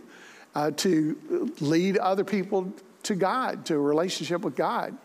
uh, 0.55 0.71
to 0.73 1.53
lead 1.61 1.97
other 1.99 2.25
people 2.25 2.73
to 3.05 3.15
God, 3.15 3.65
to 3.67 3.75
a 3.75 3.79
relationship 3.79 4.43
with 4.43 4.57
God 4.57 4.97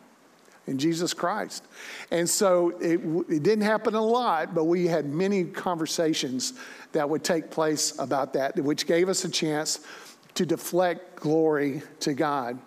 in 0.68 0.78
Jesus 0.78 1.14
Christ. 1.14 1.64
And 2.12 2.30
so 2.30 2.70
it, 2.80 3.00
it, 3.30 3.44
didn't 3.44 3.62
happen 3.62 3.94
a 3.94 4.02
lot, 4.02 4.56
but 4.56 4.66
we 4.66 4.88
had 4.88 5.06
many 5.06 5.44
conversations 5.44 6.54
that 6.92 7.08
would 7.10 7.24
take 7.24 7.52
place 7.52 7.98
about 8.00 8.34
that, 8.34 8.56
which 8.56 8.88
gave 8.88 9.10
us 9.10 9.26
a 9.26 9.30
chance 9.30 9.80
to 10.34 10.46
deflect 10.46 11.18
glory 11.18 11.82
to 12.02 12.14
God. 12.14 12.58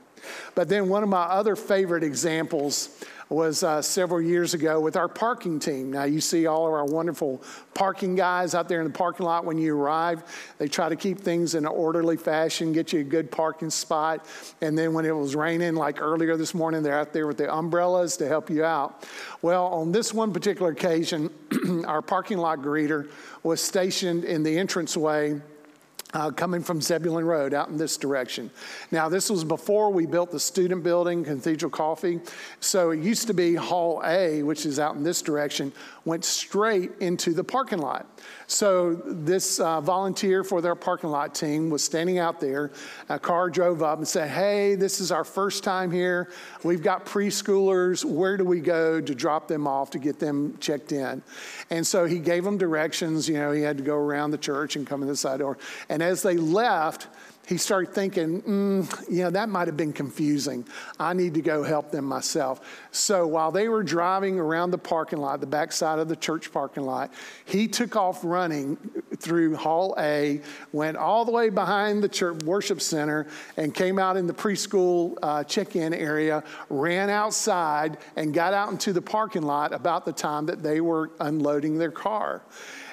But 0.55 0.69
then 0.69 0.89
one 0.89 1.03
of 1.03 1.09
my 1.09 1.23
other 1.23 1.57
favorite 1.57 2.03
examples 2.03 3.05
was 3.29 3.63
uh, 3.63 3.83
several 3.83 4.21
years 4.21 4.55
ago 4.55 4.81
with 4.81 4.97
our 4.97 5.09
parking 5.09 5.59
team. 5.59 5.93
Now, 5.93 6.05
you 6.05 6.21
see 6.21 6.47
all 6.47 6.67
of 6.67 6.73
our 6.73 6.85
wonderful 6.85 7.43
parking 7.75 8.15
guys 8.15 8.55
out 8.55 8.69
there 8.69 8.81
in 8.81 8.87
the 8.87 8.93
parking 8.93 9.27
lot 9.27 9.45
when 9.45 9.59
you 9.59 9.77
arrive. 9.77 10.23
They 10.59 10.69
try 10.69 10.89
to 10.89 10.97
keep 10.97 11.21
things 11.21 11.55
in 11.55 11.65
an 11.65 11.73
orderly 11.73 12.17
fashion, 12.17 12.73
get 12.73 12.93
you 12.93 13.01
a 13.01 13.05
good 13.05 13.31
parking 13.31 13.71
spot. 13.71 14.25
And 14.61 14.77
then 14.77 14.95
when 14.95 15.05
it 15.05 15.15
was 15.15 15.37
raining, 15.37 15.75
like 15.75 16.01
earlier 16.01 16.37
this 16.37 16.55
morning, 16.55 16.83
they're 16.83 16.99
out 16.99 17.13
there 17.13 17.27
with 17.27 17.37
the 17.37 17.53
umbrellas 17.55 18.17
to 18.19 18.29
help 18.29 18.49
you 18.49 18.65
out. 18.65 19.07
Well, 19.43 19.67
on 19.67 19.93
this 19.93 20.15
one 20.15 20.33
particular 20.33 20.73
occasion, 20.73 21.31
our 21.87 22.03
parking 22.03 22.39
lot 22.39 22.61
greeter 22.61 23.11
was 23.43 23.61
stationed 23.61 24.25
in 24.25 24.43
the 24.43 24.57
entranceway 24.57 25.41
uh, 26.15 26.31
coming 26.31 26.63
from 26.63 26.81
Zebulon 26.81 27.25
Road 27.25 27.53
out 27.53 27.69
in 27.69 27.77
this 27.77 27.97
direction. 27.97 28.51
Now, 28.91 29.09
this 29.09 29.29
was 29.29 29.45
before 29.45 29.91
we 29.91 30.07
built 30.07 30.31
the 30.31 30.41
student 30.41 30.83
building, 30.83 31.25
Cathedral 31.25 31.71
Coffee. 31.71 32.21
So 32.61 32.91
it 32.91 33.01
used 33.01 33.27
to 33.27 33.35
be 33.35 33.55
Hall 33.55 34.03
A, 34.05 34.43
which 34.43 34.65
is 34.65 34.79
out 34.79 34.97
in 34.97 35.03
this 35.03 35.21
direction, 35.21 35.73
went 36.05 36.25
straight 36.25 36.93
into 37.01 37.35
the 37.35 37.45
parking 37.45 37.79
lot. 37.79 38.07
So 38.47 38.95
this 39.05 39.61
uh, 39.61 39.83
volunteer 39.83 40.43
for 40.43 40.63
their 40.63 40.75
parking 40.75 41.11
lot 41.11 41.35
team 41.35 41.69
was 41.69 41.85
standing 41.85 42.19
out 42.19 42.41
there. 42.41 42.71
A 43.11 43.19
car 43.19 43.51
drove 43.51 43.83
up 43.83 43.99
and 43.99 44.09
said, 44.09 44.31
Hey, 44.31 44.75
this 44.75 45.01
is 45.01 45.13
our 45.13 45.25
first 45.25 45.63
time 45.63 45.91
here. 45.91 46.31
We've 46.65 46.83
got 46.83 47.05
preschoolers. 47.05 48.05
Where 48.05 48.39
do 48.39 48.45
we 48.45 48.61
go 48.61 49.01
to 49.03 49.15
drop 49.15 49.49
them 49.49 49.67
off 49.67 49.91
to 49.91 49.99
get 49.99 50.19
them 50.19 50.57
checked 50.61 50.93
in? 50.93 51.23
And 51.69 51.87
so 51.87 52.07
he 52.07 52.19
gave 52.19 52.43
them 52.43 52.57
directions. 52.57 53.29
You 53.29 53.35
know, 53.35 53.53
he 53.53 53.61
had 53.61 53.77
to 53.77 53.85
go 53.85 53.97
around 53.97 54.31
the 54.31 54.39
church 54.39 54.77
and 54.77 54.87
come 54.87 55.03
in 55.03 55.09
the 55.09 55.17
side 55.17 55.41
door. 55.41 55.59
And 55.99 56.05
as 56.05 56.23
they 56.23 56.37
left, 56.37 57.09
he 57.49 57.57
started 57.57 57.93
thinking, 57.93 58.41
mm, 58.43 59.11
you 59.11 59.25
know, 59.25 59.31
that 59.31 59.49
might 59.49 59.67
have 59.67 59.77
been 59.77 59.93
confusing. 59.93 60.65
I 61.01 61.13
need 61.13 61.35
to 61.35 61.43
go 61.43 61.65
help 61.65 61.91
them 61.91 62.05
myself. 62.05 62.61
So 62.93 63.27
while 63.27 63.51
they 63.51 63.69
were 63.69 63.83
driving 63.83 64.39
around 64.39 64.71
the 64.71 64.79
parking 64.79 65.19
lot, 65.19 65.41
the 65.41 65.49
backside 65.49 65.99
of 65.99 66.07
the 66.07 66.15
church 66.15 66.53
parking 66.53 66.85
lot, 66.85 67.13
he 67.47 67.67
took 67.67 67.97
off 67.97 68.21
running 68.23 68.77
through 69.17 69.57
Hall 69.57 69.97
A, 69.99 70.41
went 70.71 70.97
all 70.97 71.25
the 71.25 71.33
way 71.33 71.49
behind 71.49 72.01
the 72.01 72.09
church 72.09 72.45
worship 72.45 72.81
center, 72.81 73.27
and 73.57 73.75
came 73.75 73.99
out 73.99 74.17
in 74.17 74.29
the 74.29 74.35
preschool 74.35 75.17
uh, 75.21 75.43
check 75.43 75.75
in 75.75 75.93
area, 75.93 76.45
ran 76.69 77.11
outside, 77.11 77.99
and 78.15 78.33
got 78.33 78.55
out 78.55 78.71
into 78.71 78.93
the 78.93 79.03
parking 79.03 79.43
lot 79.43 79.73
about 79.73 80.05
the 80.05 80.13
time 80.13 80.47
that 80.47 80.63
they 80.63 80.81
were 80.81 81.11
unloading 81.19 81.77
their 81.77 81.91
car. 81.91 82.45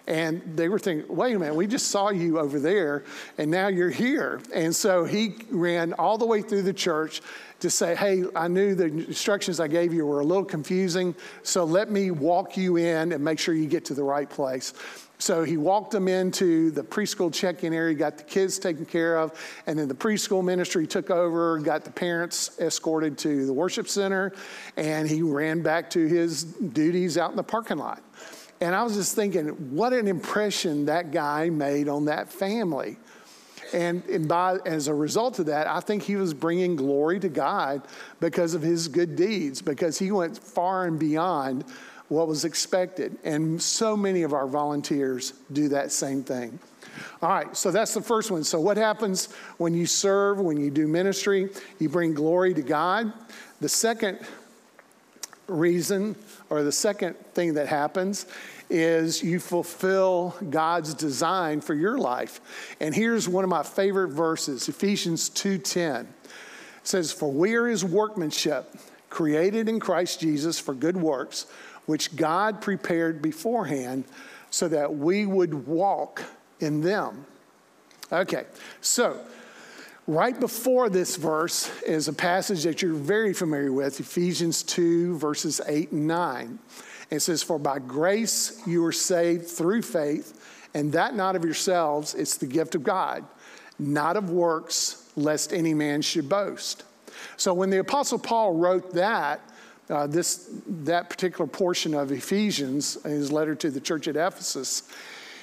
And 0.07 0.41
they 0.55 0.69
were 0.69 0.77
thinking, 0.77 1.13
wait 1.15 1.35
a 1.35 1.39
minute, 1.39 1.55
we 1.55 1.65
just 1.65 1.87
saw 1.87 2.09
you 2.09 2.37
over 2.39 2.59
there 2.59 3.03
and 3.37 3.49
now 3.49 3.67
you're 3.67 3.89
here. 3.89 4.39
And 4.53 4.75
so 4.75 5.03
he 5.03 5.35
ran 5.49 5.93
all 5.93 6.17
the 6.17 6.27
way 6.27 6.41
through 6.43 6.61
the 6.61 6.73
church 6.73 7.21
to 7.61 7.69
say, 7.69 7.95
hey, 7.95 8.23
I 8.35 8.47
knew 8.47 8.75
the 8.75 8.85
instructions 8.85 9.59
I 9.59 9.67
gave 9.67 9.93
you 9.93 10.05
were 10.05 10.19
a 10.19 10.25
little 10.25 10.45
confusing, 10.45 11.15
so 11.41 11.63
let 11.63 11.89
me 11.89 12.11
walk 12.11 12.57
you 12.57 12.75
in 12.77 13.13
and 13.13 13.23
make 13.23 13.39
sure 13.39 13.53
you 13.53 13.65
get 13.65 13.85
to 13.85 13.93
the 13.93 14.03
right 14.03 14.29
place. 14.29 14.73
So 15.17 15.43
he 15.43 15.55
walked 15.55 15.91
them 15.91 16.09
into 16.09 16.71
the 16.71 16.83
preschool 16.83 17.33
check 17.33 17.63
in 17.63 17.73
area, 17.73 17.95
got 17.95 18.17
the 18.17 18.23
kids 18.23 18.59
taken 18.59 18.85
care 18.85 19.17
of, 19.17 19.39
and 19.65 19.79
then 19.79 19.87
the 19.87 19.95
preschool 19.95 20.43
ministry 20.43 20.85
took 20.85 21.09
over, 21.09 21.57
got 21.59 21.85
the 21.85 21.91
parents 21.91 22.59
escorted 22.59 23.17
to 23.19 23.45
the 23.45 23.53
worship 23.53 23.87
center, 23.87 24.33
and 24.75 25.07
he 25.07 25.21
ran 25.21 25.61
back 25.61 25.89
to 25.91 26.05
his 26.05 26.43
duties 26.43 27.17
out 27.17 27.31
in 27.31 27.37
the 27.37 27.43
parking 27.43 27.77
lot. 27.77 28.03
And 28.61 28.73
I 28.73 28.83
was 28.83 28.95
just 28.95 29.15
thinking, 29.15 29.47
what 29.75 29.93
an 29.93 30.07
impression 30.07 30.85
that 30.85 31.11
guy 31.11 31.49
made 31.49 31.89
on 31.89 32.05
that 32.05 32.31
family. 32.31 32.97
And, 33.73 34.03
and 34.05 34.27
by, 34.27 34.57
as 34.65 34.87
a 34.87 34.93
result 34.93 35.39
of 35.39 35.47
that, 35.47 35.67
I 35.67 35.79
think 35.79 36.03
he 36.03 36.15
was 36.15 36.33
bringing 36.33 36.75
glory 36.75 37.19
to 37.19 37.29
God 37.29 37.81
because 38.19 38.53
of 38.53 38.61
his 38.61 38.87
good 38.87 39.15
deeds, 39.15 39.61
because 39.61 39.99
he 39.99 40.11
went 40.11 40.37
far 40.37 40.85
and 40.85 40.97
beyond 40.97 41.65
what 42.07 42.27
was 42.27 42.45
expected. 42.45 43.17
And 43.23 43.61
so 43.61 43.97
many 43.97 44.23
of 44.23 44.33
our 44.33 44.47
volunteers 44.47 45.33
do 45.51 45.69
that 45.69 45.91
same 45.91 46.23
thing. 46.23 46.59
All 47.21 47.29
right, 47.29 47.55
so 47.57 47.71
that's 47.71 47.93
the 47.93 48.01
first 48.01 48.31
one. 48.31 48.43
So, 48.43 48.61
what 48.61 48.77
happens 48.77 49.29
when 49.57 49.73
you 49.73 49.85
serve, 49.85 50.39
when 50.39 50.57
you 50.57 50.69
do 50.69 50.87
ministry? 50.87 51.49
You 51.79 51.89
bring 51.89 52.13
glory 52.13 52.53
to 52.53 52.61
God. 52.61 53.11
The 53.59 53.67
second 53.67 54.19
reason 55.47 56.15
or 56.49 56.63
the 56.63 56.71
second 56.71 57.15
thing 57.33 57.53
that 57.55 57.67
happens 57.67 58.25
is 58.69 59.21
you 59.21 59.39
fulfill 59.39 60.35
God's 60.49 60.93
design 60.93 61.61
for 61.61 61.73
your 61.73 61.97
life. 61.97 62.41
And 62.79 62.95
here's 62.95 63.29
one 63.29 63.43
of 63.43 63.49
my 63.49 63.63
favorite 63.63 64.09
verses, 64.09 64.67
Ephesians 64.67 65.29
2:10. 65.29 66.07
It 66.23 66.87
says, 66.87 67.11
"For 67.11 67.31
we 67.31 67.55
are 67.55 67.67
his 67.67 67.83
workmanship, 67.83 68.75
created 69.09 69.69
in 69.69 69.79
Christ 69.79 70.19
Jesus 70.19 70.59
for 70.59 70.73
good 70.73 70.97
works, 70.97 71.45
which 71.85 72.15
God 72.15 72.61
prepared 72.61 73.21
beforehand 73.21 74.05
so 74.49 74.67
that 74.67 74.95
we 74.95 75.25
would 75.25 75.67
walk 75.67 76.23
in 76.59 76.81
them." 76.81 77.25
Okay. 78.11 78.45
So, 78.81 79.19
Right 80.07 80.39
before 80.39 80.87
this 80.89 81.15
verse 81.15 81.71
is 81.81 82.07
a 82.07 82.13
passage 82.13 82.63
that 82.63 82.83
you're 82.83 82.93
very 82.93 83.33
familiar 83.33 83.71
with, 83.71 83.99
Ephesians 83.99 84.61
2, 84.61 85.17
verses 85.17 85.59
8 85.65 85.93
and 85.93 86.07
9. 86.07 86.59
It 87.09 87.21
says, 87.21 87.41
For 87.41 87.57
by 87.57 87.79
grace 87.79 88.61
you 88.67 88.85
are 88.85 88.91
saved 88.91 89.47
through 89.47 89.81
faith, 89.81 90.67
and 90.75 90.91
that 90.93 91.15
not 91.15 91.35
of 91.35 91.43
yourselves, 91.43 92.13
it's 92.13 92.37
the 92.37 92.45
gift 92.45 92.75
of 92.75 92.83
God, 92.83 93.25
not 93.79 94.15
of 94.15 94.29
works, 94.29 95.09
lest 95.15 95.51
any 95.51 95.73
man 95.73 96.03
should 96.03 96.29
boast. 96.29 96.83
So 97.35 97.55
when 97.55 97.71
the 97.71 97.79
Apostle 97.79 98.19
Paul 98.19 98.53
wrote 98.53 98.93
that, 98.93 99.41
uh, 99.89 100.05
this, 100.05 100.51
that 100.67 101.09
particular 101.09 101.47
portion 101.47 101.95
of 101.95 102.11
Ephesians, 102.11 103.01
his 103.03 103.31
letter 103.31 103.55
to 103.55 103.71
the 103.71 103.81
church 103.81 104.07
at 104.07 104.17
Ephesus, 104.17 104.83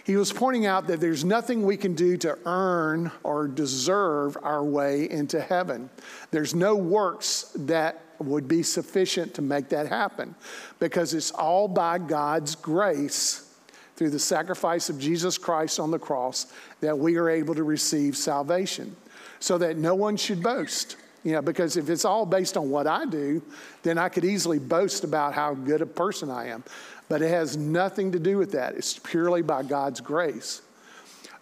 he 0.05 0.17
was 0.17 0.33
pointing 0.33 0.67
out 0.67 0.87
that 0.89 1.01
there's 1.01 1.25
nothing 1.25 1.63
we 1.63 1.77
can 1.77 1.95
do 1.95 2.17
to 2.19 2.39
earn 2.45 3.11
or 3.23 3.47
deserve 3.47 4.37
our 4.43 4.65
way 4.65 5.09
into 5.09 5.41
heaven. 5.41 5.89
There's 6.31 6.55
no 6.55 6.75
works 6.75 7.53
that 7.57 8.01
would 8.19 8.49
be 8.49 8.63
sufficient 8.63 9.35
to 9.35 9.43
make 9.43 9.69
that 9.69 9.89
happen 9.89 10.35
because 10.79 11.15
it's 11.15 11.31
all 11.31 11.69
by 11.69 11.99
God's 11.99 12.55
grace 12.55 13.49
through 13.97 14.11
the 14.11 14.19
sacrifice 14.19 14.89
of 14.89 14.99
Jesus 14.99 15.39
Christ 15.39 15.79
on 15.79 15.91
the 15.91 15.99
cross 15.99 16.53
that 16.81 16.99
we 16.99 17.17
are 17.17 17.29
able 17.29 17.55
to 17.55 17.63
receive 17.63 18.17
salvation 18.17 18.97
so 19.39 19.59
that 19.59 19.77
no 19.77 19.95
one 19.95 20.17
should 20.17 20.43
boast. 20.43 20.97
You 21.25 21.33
know, 21.33 21.43
because 21.43 21.77
if 21.77 21.89
it's 21.89 22.05
all 22.05 22.27
based 22.27 22.57
on 22.57 22.69
what 22.69 22.89
I 22.89 23.05
do, 23.05 23.41
then 23.85 23.97
I 23.97 24.09
could 24.09 24.25
easily 24.25 24.59
boast 24.59 25.05
about 25.05 25.35
how 25.35 25.55
good 25.55 25.81
a 25.81 25.87
person 25.87 26.31
I 26.31 26.49
am. 26.49 26.65
But 27.13 27.21
it 27.21 27.29
has 27.29 27.59
nothing 27.59 28.13
to 28.13 28.19
do 28.19 28.39
with 28.39 28.53
that. 28.53 28.75
It's 28.75 28.99
purely 28.99 29.43
by 29.43 29.65
God's 29.65 30.01
grace. 30.01 30.63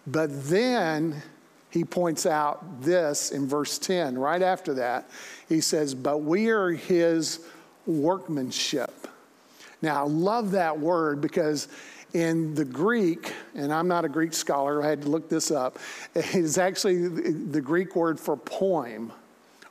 But 0.05 0.49
then 0.49 1.23
he 1.69 1.85
points 1.85 2.25
out 2.25 2.81
this 2.81 3.31
in 3.31 3.47
verse 3.47 3.79
10, 3.79 4.17
right 4.17 4.41
after 4.41 4.73
that. 4.73 5.09
He 5.47 5.61
says, 5.61 5.95
But 5.95 6.23
we 6.23 6.49
are 6.49 6.71
his 6.71 7.39
workmanship. 7.85 9.07
Now, 9.81 10.03
I 10.03 10.07
love 10.09 10.51
that 10.51 10.77
word 10.77 11.21
because 11.21 11.69
in 12.11 12.53
the 12.53 12.65
Greek, 12.65 13.33
and 13.55 13.71
I'm 13.71 13.87
not 13.87 14.03
a 14.03 14.09
Greek 14.09 14.33
scholar, 14.33 14.83
I 14.83 14.89
had 14.89 15.03
to 15.03 15.07
look 15.07 15.29
this 15.29 15.51
up, 15.51 15.79
it 16.13 16.35
is 16.35 16.57
actually 16.57 17.07
the 17.07 17.61
Greek 17.61 17.95
word 17.95 18.19
for 18.19 18.35
poem, 18.35 19.13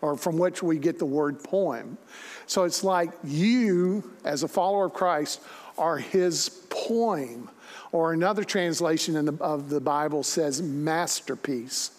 or 0.00 0.16
from 0.16 0.38
which 0.38 0.62
we 0.62 0.78
get 0.78 0.98
the 0.98 1.04
word 1.04 1.44
poem. 1.44 1.98
So 2.46 2.64
it's 2.64 2.82
like 2.82 3.10
you, 3.22 4.14
as 4.24 4.44
a 4.44 4.48
follower 4.48 4.86
of 4.86 4.94
Christ, 4.94 5.42
are 5.80 5.98
his 5.98 6.48
poem. 6.68 7.50
Or 7.92 8.12
another 8.12 8.44
translation 8.44 9.24
the, 9.24 9.36
of 9.42 9.68
the 9.68 9.80
Bible 9.80 10.22
says 10.22 10.62
masterpiece. 10.62 11.90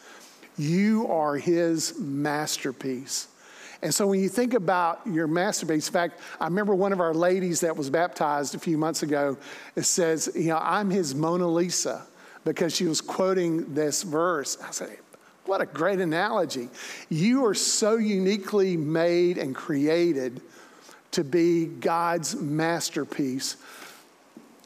You 0.57 1.07
are 1.09 1.35
his 1.35 1.99
masterpiece. 1.99 3.27
And 3.81 3.93
so 3.93 4.07
when 4.07 4.19
you 4.19 4.29
think 4.29 4.53
about 4.53 5.01
your 5.05 5.27
masterpiece, 5.27 5.87
in 5.87 5.93
fact, 5.93 6.21
I 6.39 6.45
remember 6.45 6.75
one 6.75 6.93
of 6.93 7.01
our 7.01 7.13
ladies 7.13 7.61
that 7.61 7.75
was 7.75 7.89
baptized 7.89 8.55
a 8.55 8.59
few 8.59 8.77
months 8.77 9.03
ago, 9.03 9.37
it 9.75 9.83
says, 9.83 10.31
you 10.35 10.49
know, 10.49 10.59
I'm 10.61 10.89
his 10.89 11.15
Mona 11.15 11.47
Lisa 11.47 12.03
because 12.45 12.75
she 12.75 12.85
was 12.85 13.01
quoting 13.01 13.73
this 13.73 14.03
verse. 14.03 14.57
I 14.61 14.71
said, 14.71 14.97
what 15.45 15.61
a 15.61 15.65
great 15.65 15.99
analogy. 15.99 16.69
You 17.09 17.45
are 17.45 17.55
so 17.55 17.95
uniquely 17.97 18.77
made 18.77 19.37
and 19.37 19.55
created 19.55 20.41
to 21.11 21.23
be 21.23 21.65
God's 21.65 22.35
masterpiece, 22.35 23.57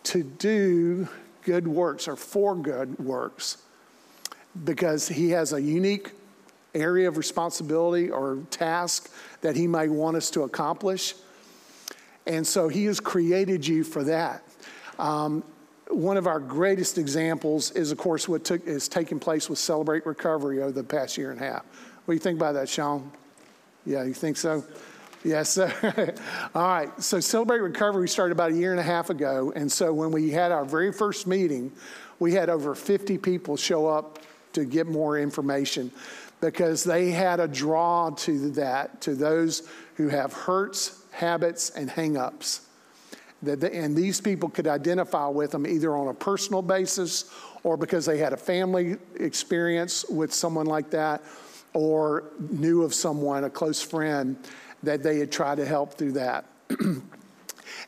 to 0.03 0.23
do 0.23 1.07
good 1.43 1.67
works 1.67 2.07
or 2.07 2.15
for 2.15 2.55
good 2.55 2.99
works, 2.99 3.57
because 4.63 5.07
He 5.07 5.31
has 5.31 5.53
a 5.53 5.61
unique 5.61 6.11
area 6.73 7.07
of 7.07 7.17
responsibility 7.17 8.09
or 8.09 8.39
task 8.51 9.11
that 9.41 9.55
He 9.55 9.67
might 9.67 9.89
want 9.89 10.17
us 10.17 10.29
to 10.31 10.43
accomplish. 10.43 11.15
And 12.27 12.45
so 12.45 12.67
He 12.67 12.85
has 12.85 12.99
created 12.99 13.65
you 13.65 13.83
for 13.83 14.03
that. 14.03 14.43
Um, 14.99 15.43
one 15.89 16.17
of 16.17 16.25
our 16.25 16.39
greatest 16.39 16.97
examples 16.97 17.71
is, 17.71 17.91
of 17.91 17.97
course, 17.97 18.27
what 18.27 18.43
took, 18.43 18.65
is 18.65 18.87
taking 18.87 19.19
place 19.19 19.49
with 19.49 19.59
Celebrate 19.59 20.05
Recovery 20.05 20.61
over 20.61 20.71
the 20.71 20.83
past 20.83 21.17
year 21.17 21.31
and 21.31 21.39
a 21.39 21.43
half. 21.43 21.65
What 22.05 22.13
do 22.13 22.13
you 22.13 22.19
think 22.19 22.37
about 22.39 22.53
that, 22.53 22.67
Sean? 22.69 23.11
Yeah, 23.85 24.03
you 24.03 24.13
think 24.13 24.37
so? 24.37 24.63
Yes, 25.25 25.49
sir. 25.49 26.13
All 26.55 26.67
right. 26.67 27.01
So, 27.01 27.19
Celebrate 27.19 27.59
Recovery 27.59 28.07
started 28.07 28.33
about 28.33 28.51
a 28.51 28.55
year 28.55 28.69
and 28.69 28.79
a 28.79 28.83
half 28.83 29.09
ago. 29.09 29.51
And 29.55 29.71
so, 29.71 29.91
when 29.91 30.11
we 30.11 30.29
had 30.29 30.51
our 30.51 30.63
very 30.63 30.93
first 30.93 31.25
meeting, 31.25 31.71
we 32.19 32.33
had 32.33 32.47
over 32.47 32.75
50 32.75 33.17
people 33.17 33.57
show 33.57 33.87
up 33.87 34.19
to 34.53 34.65
get 34.65 34.85
more 34.85 35.17
information 35.17 35.91
because 36.41 36.83
they 36.83 37.09
had 37.09 37.39
a 37.39 37.47
draw 37.47 38.11
to 38.11 38.51
that, 38.51 39.01
to 39.01 39.15
those 39.15 39.67
who 39.95 40.09
have 40.09 40.31
hurts, 40.31 41.01
habits, 41.11 41.71
and 41.71 41.89
hangups. 41.89 42.61
And 43.43 43.95
these 43.95 44.21
people 44.21 44.49
could 44.49 44.67
identify 44.67 45.27
with 45.27 45.51
them 45.51 45.65
either 45.65 45.95
on 45.95 46.07
a 46.07 46.13
personal 46.13 46.61
basis 46.61 47.31
or 47.63 47.77
because 47.77 48.05
they 48.05 48.19
had 48.19 48.31
a 48.31 48.37
family 48.37 48.97
experience 49.15 50.05
with 50.07 50.31
someone 50.31 50.67
like 50.67 50.91
that 50.91 51.23
or 51.73 52.25
knew 52.51 52.83
of 52.83 52.93
someone, 52.93 53.43
a 53.43 53.49
close 53.49 53.81
friend, 53.81 54.37
that 54.85 55.03
they 55.03 55.19
had 55.19 55.31
tried 55.31 55.55
to 55.55 55.65
help 55.65 55.95
through 55.95 56.13
that. 56.13 56.45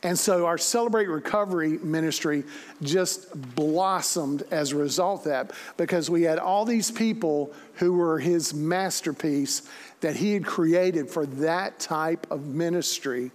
And 0.03 0.17
so 0.17 0.45
our 0.45 0.57
Celebrate 0.57 1.07
Recovery 1.07 1.79
ministry 1.79 2.43
just 2.81 3.55
blossomed 3.55 4.43
as 4.51 4.71
a 4.71 4.75
result 4.75 5.21
of 5.21 5.25
that 5.25 5.51
because 5.75 6.09
we 6.09 6.23
had 6.23 6.39
all 6.39 6.65
these 6.65 6.91
people 6.91 7.53
who 7.75 7.93
were 7.93 8.19
his 8.19 8.53
masterpiece 8.53 9.67
that 10.01 10.15
he 10.15 10.33
had 10.33 10.45
created 10.45 11.09
for 11.09 11.25
that 11.25 11.79
type 11.79 12.27
of 12.29 12.45
ministry. 12.45 13.31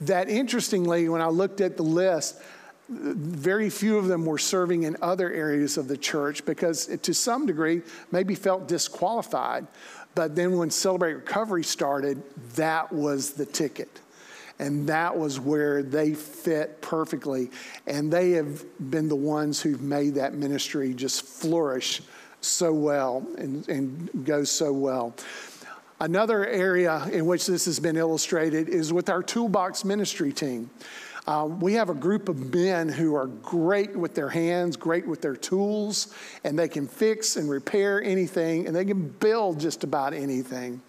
That 0.00 0.28
interestingly, 0.28 1.08
when 1.08 1.22
I 1.22 1.28
looked 1.28 1.60
at 1.60 1.76
the 1.76 1.84
list, 1.84 2.40
very 2.88 3.70
few 3.70 3.96
of 3.96 4.08
them 4.08 4.26
were 4.26 4.38
serving 4.38 4.82
in 4.82 4.96
other 5.00 5.32
areas 5.32 5.78
of 5.78 5.86
the 5.86 5.96
church 5.96 6.44
because, 6.44 6.86
to 6.86 7.14
some 7.14 7.46
degree, 7.46 7.82
maybe 8.10 8.34
felt 8.34 8.66
disqualified. 8.66 9.66
But 10.14 10.36
then 10.36 10.56
when 10.58 10.70
Celebrate 10.70 11.14
Recovery 11.14 11.64
started, 11.64 12.22
that 12.54 12.92
was 12.92 13.30
the 13.30 13.46
ticket. 13.46 14.00
And 14.58 14.86
that 14.88 15.16
was 15.16 15.40
where 15.40 15.82
they 15.82 16.14
fit 16.14 16.80
perfectly. 16.82 17.50
And 17.86 18.12
they 18.12 18.32
have 18.32 18.64
been 18.90 19.08
the 19.08 19.16
ones 19.16 19.60
who've 19.60 19.80
made 19.80 20.14
that 20.14 20.34
ministry 20.34 20.94
just 20.94 21.24
flourish 21.24 22.02
so 22.40 22.72
well 22.72 23.26
and, 23.38 23.66
and 23.68 24.24
go 24.24 24.44
so 24.44 24.72
well. 24.72 25.14
Another 26.00 26.44
area 26.46 27.08
in 27.12 27.26
which 27.26 27.46
this 27.46 27.64
has 27.64 27.78
been 27.78 27.96
illustrated 27.96 28.68
is 28.68 28.92
with 28.92 29.08
our 29.08 29.22
toolbox 29.22 29.84
ministry 29.84 30.32
team. 30.32 30.68
Uh, 31.26 31.46
we 31.60 31.74
have 31.74 31.88
a 31.88 31.94
group 31.94 32.28
of 32.28 32.52
men 32.52 32.88
who 32.88 33.14
are 33.14 33.26
great 33.26 33.94
with 33.94 34.14
their 34.14 34.28
hands, 34.28 34.76
great 34.76 35.06
with 35.06 35.20
their 35.22 35.36
tools, 35.36 36.12
and 36.42 36.58
they 36.58 36.68
can 36.68 36.88
fix 36.88 37.36
and 37.36 37.48
repair 37.48 38.02
anything, 38.02 38.66
and 38.66 38.74
they 38.74 38.84
can 38.84 39.08
build 39.08 39.60
just 39.60 39.84
about 39.84 40.14
anything. 40.14 40.82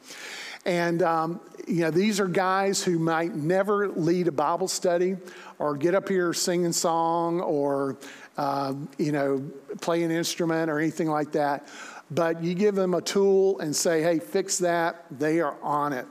And, 0.66 1.04
um, 1.04 1.40
you 1.68 1.82
know, 1.82 1.92
these 1.92 2.20
are 2.20 2.28
guys 2.28 2.84
who 2.84 2.98
might 2.98 3.36
never 3.36 3.90
lead 3.90 4.28
a 4.28 4.32
Bible 4.32 4.68
study 4.68 5.18
or 5.60 5.76
get 5.76 5.94
up 5.94 6.08
here 6.10 6.34
singing 6.34 6.72
song 6.72 7.42
or, 7.42 7.98
uh, 8.38 8.74
you 8.98 9.12
know, 9.12 9.44
play 9.82 10.04
an 10.04 10.10
instrument 10.12 10.72
or 10.72 10.80
anything 10.80 11.10
like 11.10 11.34
that. 11.34 11.68
But 12.10 12.44
you 12.44 12.54
give 12.54 12.76
them 12.76 12.94
a 12.94 13.02
tool 13.02 13.60
and 13.60 13.76
say, 13.76 14.02
hey, 14.02 14.20
fix 14.20 14.58
that, 14.60 15.06
they 15.12 15.42
are 15.42 15.56
on 15.62 15.94
it. 15.94 16.08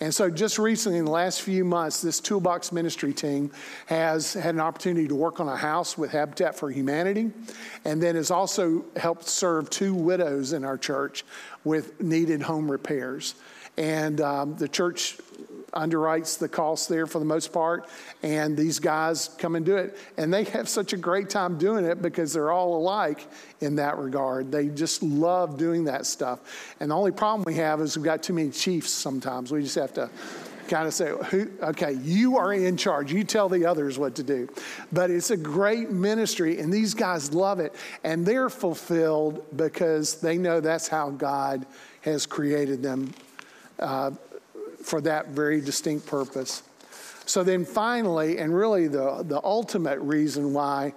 And 0.00 0.14
so, 0.14 0.30
just 0.30 0.58
recently, 0.58 0.98
in 0.98 1.04
the 1.04 1.10
last 1.10 1.42
few 1.42 1.64
months, 1.64 2.02
this 2.02 2.20
Toolbox 2.20 2.72
Ministry 2.72 3.12
team 3.12 3.50
has 3.86 4.34
had 4.34 4.54
an 4.54 4.60
opportunity 4.60 5.08
to 5.08 5.14
work 5.14 5.40
on 5.40 5.48
a 5.48 5.56
house 5.56 5.96
with 5.96 6.10
Habitat 6.10 6.56
for 6.56 6.70
Humanity, 6.70 7.30
and 7.84 8.02
then 8.02 8.14
has 8.14 8.30
also 8.30 8.84
helped 8.96 9.24
serve 9.24 9.70
two 9.70 9.94
widows 9.94 10.52
in 10.52 10.64
our 10.64 10.78
church 10.78 11.24
with 11.64 12.00
needed 12.00 12.42
home 12.42 12.70
repairs. 12.70 13.34
And 13.76 14.20
um, 14.20 14.56
the 14.56 14.68
church 14.68 15.18
underwrites 15.76 16.38
the 16.38 16.48
cost 16.48 16.88
there 16.88 17.06
for 17.06 17.18
the 17.18 17.24
most 17.24 17.52
part, 17.52 17.88
and 18.22 18.56
these 18.56 18.78
guys 18.78 19.28
come 19.38 19.54
and 19.54 19.64
do 19.64 19.76
it. 19.76 19.96
And 20.16 20.32
they 20.32 20.44
have 20.44 20.68
such 20.68 20.92
a 20.92 20.96
great 20.96 21.28
time 21.30 21.58
doing 21.58 21.84
it 21.84 22.02
because 22.02 22.32
they're 22.32 22.50
all 22.50 22.76
alike 22.76 23.26
in 23.60 23.76
that 23.76 23.98
regard. 23.98 24.50
They 24.50 24.68
just 24.68 25.02
love 25.02 25.58
doing 25.58 25.84
that 25.84 26.06
stuff. 26.06 26.74
And 26.80 26.90
the 26.90 26.96
only 26.96 27.12
problem 27.12 27.44
we 27.46 27.54
have 27.56 27.80
is 27.80 27.96
we've 27.96 28.04
got 28.04 28.22
too 28.22 28.32
many 28.32 28.50
chiefs 28.50 28.90
sometimes. 28.90 29.52
We 29.52 29.62
just 29.62 29.76
have 29.76 29.92
to 29.94 30.10
kind 30.68 30.86
of 30.86 30.94
say, 30.94 31.10
okay, 31.10 31.92
you 31.92 32.36
are 32.36 32.52
in 32.52 32.76
charge. 32.76 33.12
You 33.12 33.24
tell 33.24 33.48
the 33.48 33.66
others 33.66 33.98
what 33.98 34.16
to 34.16 34.22
do. 34.22 34.48
But 34.92 35.10
it's 35.10 35.30
a 35.30 35.36
great 35.36 35.90
ministry, 35.90 36.58
and 36.58 36.72
these 36.72 36.94
guys 36.94 37.32
love 37.32 37.60
it. 37.60 37.74
And 38.02 38.26
they're 38.26 38.50
fulfilled 38.50 39.44
because 39.56 40.16
they 40.20 40.38
know 40.38 40.60
that's 40.60 40.88
how 40.88 41.10
God 41.10 41.66
has 42.00 42.26
created 42.26 42.82
them 42.82 43.12
uh, 43.78 44.10
for 44.86 45.00
that 45.00 45.28
very 45.28 45.60
distinct 45.60 46.06
purpose. 46.06 46.62
So 47.26 47.42
then 47.42 47.64
finally, 47.64 48.38
and 48.38 48.54
really 48.54 48.86
the, 48.86 49.24
the 49.26 49.40
ultimate 49.42 49.98
reason 49.98 50.52
why 50.52 50.94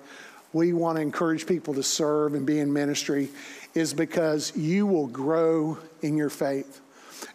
we 0.53 0.73
want 0.73 0.97
to 0.97 1.01
encourage 1.01 1.47
people 1.47 1.73
to 1.73 1.81
serve 1.81 2.35
and 2.35 2.45
be 2.45 2.59
in 2.59 2.71
ministry 2.71 3.29
is 3.73 3.95
because 3.95 4.55
you 4.55 4.85
will 4.85 5.07
grow 5.07 5.79
in 6.03 6.15
your 6.15 6.29
faith. 6.29 6.81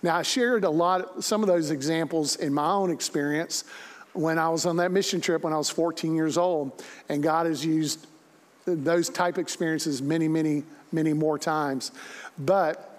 Now, 0.01 0.17
I 0.17 0.23
shared 0.23 0.63
a 0.63 0.71
lot, 0.71 1.25
some 1.25 1.43
of 1.43 1.49
those 1.49 1.73
examples 1.73 2.37
in 2.37 2.55
my 2.55 2.71
own 2.71 2.93
experience 2.93 3.65
when 4.13 4.39
I 4.39 4.49
was 4.49 4.65
on 4.65 4.77
that 4.77 4.93
mission 4.93 5.21
trip 5.21 5.43
when 5.43 5.53
I 5.53 5.59
was 5.59 5.71
14 5.71 6.15
years 6.15 6.39
old, 6.39 6.85
and 7.09 7.21
God 7.21 7.47
has 7.47 7.67
used 7.67 8.07
those 8.65 9.09
type 9.09 9.39
experiences 9.39 10.01
many, 10.01 10.29
many, 10.29 10.63
many 10.93 11.13
more 11.13 11.37
times. 11.37 11.91
But 12.39 12.94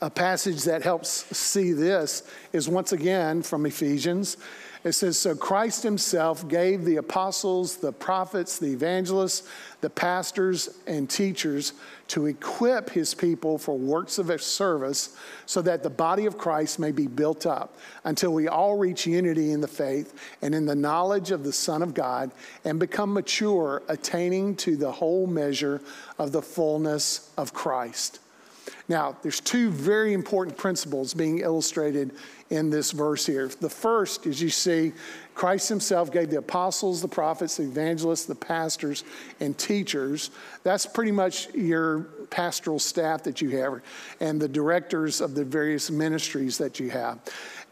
a 0.00 0.10
passage 0.10 0.64
that 0.64 0.82
helps 0.82 1.10
see 1.36 1.72
this 1.72 2.24
is 2.52 2.68
once 2.68 2.92
again 2.92 3.42
from 3.42 3.66
Ephesians. 3.66 4.36
It 4.82 4.92
says, 4.92 5.18
So 5.18 5.34
Christ 5.34 5.82
himself 5.82 6.46
gave 6.48 6.84
the 6.84 6.96
apostles, 6.96 7.76
the 7.76 7.92
prophets, 7.92 8.58
the 8.58 8.72
evangelists, 8.72 9.48
the 9.80 9.90
pastors, 9.90 10.78
and 10.86 11.08
teachers 11.08 11.72
to 12.08 12.26
equip 12.26 12.90
his 12.90 13.14
people 13.14 13.58
for 13.58 13.76
works 13.76 14.18
of 14.18 14.40
service 14.40 15.16
so 15.44 15.62
that 15.62 15.82
the 15.82 15.90
body 15.90 16.26
of 16.26 16.38
Christ 16.38 16.78
may 16.78 16.92
be 16.92 17.06
built 17.06 17.46
up 17.46 17.76
until 18.04 18.32
we 18.32 18.48
all 18.48 18.76
reach 18.76 19.06
unity 19.06 19.50
in 19.50 19.60
the 19.60 19.68
faith 19.68 20.14
and 20.42 20.54
in 20.54 20.66
the 20.66 20.76
knowledge 20.76 21.30
of 21.30 21.42
the 21.42 21.52
Son 21.52 21.82
of 21.82 21.94
God 21.94 22.30
and 22.64 22.78
become 22.78 23.12
mature, 23.12 23.82
attaining 23.88 24.56
to 24.56 24.76
the 24.76 24.92
whole 24.92 25.26
measure 25.26 25.80
of 26.18 26.32
the 26.32 26.42
fullness 26.42 27.30
of 27.36 27.52
Christ. 27.52 28.20
Now, 28.88 29.16
there's 29.22 29.40
two 29.40 29.70
very 29.70 30.12
important 30.12 30.56
principles 30.56 31.12
being 31.12 31.40
illustrated 31.40 32.12
in 32.50 32.70
this 32.70 32.92
verse 32.92 33.26
here. 33.26 33.48
The 33.48 33.68
first 33.68 34.26
is 34.26 34.40
you 34.40 34.50
see 34.50 34.92
Christ 35.34 35.68
himself 35.68 36.12
gave 36.12 36.30
the 36.30 36.38
apostles, 36.38 37.02
the 37.02 37.08
prophets, 37.08 37.56
the 37.56 37.64
evangelists, 37.64 38.26
the 38.26 38.36
pastors, 38.36 39.02
and 39.40 39.58
teachers. 39.58 40.30
That's 40.62 40.86
pretty 40.86 41.10
much 41.10 41.52
your 41.52 42.02
pastoral 42.30 42.78
staff 42.78 43.24
that 43.24 43.40
you 43.40 43.50
have 43.58 43.82
and 44.20 44.40
the 44.40 44.48
directors 44.48 45.20
of 45.20 45.34
the 45.34 45.44
various 45.44 45.90
ministries 45.90 46.56
that 46.58 46.78
you 46.78 46.90
have. 46.90 47.18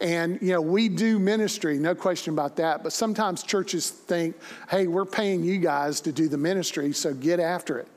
And, 0.01 0.41
you 0.43 0.53
know, 0.53 0.61
we 0.61 0.89
do 0.89 1.21
ministry, 1.21 1.79
no 1.79 1.95
question 1.95 2.35
about 2.35 2.57
that. 2.57 2.83
But 2.83 2.93
sometimes 2.93 3.45
churches 3.45 3.91
think, 3.91 4.37
hey, 4.69 4.89
we're 4.89 5.05
paying 5.05 5.45
you 5.45 5.59
guys 5.59 6.01
to 6.03 6.13
do 6.13 6.29
the 6.29 6.37
ministry, 6.37 6.93
so 6.93 7.15
get 7.15 7.39
after 7.39 7.79
it. 7.79 7.89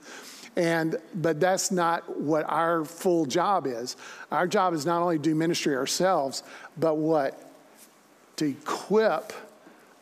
And, 0.57 0.97
but 1.13 1.39
that's 1.39 1.69
not 1.69 2.19
what 2.19 2.43
our 2.49 2.83
full 2.83 3.27
job 3.27 3.67
is. 3.67 3.95
Our 4.31 4.47
job 4.47 4.73
is 4.73 4.87
not 4.87 5.03
only 5.03 5.17
to 5.17 5.21
do 5.21 5.35
ministry 5.35 5.75
ourselves, 5.75 6.41
but 6.77 6.97
what? 6.97 7.39
To 8.37 8.49
equip 8.49 9.33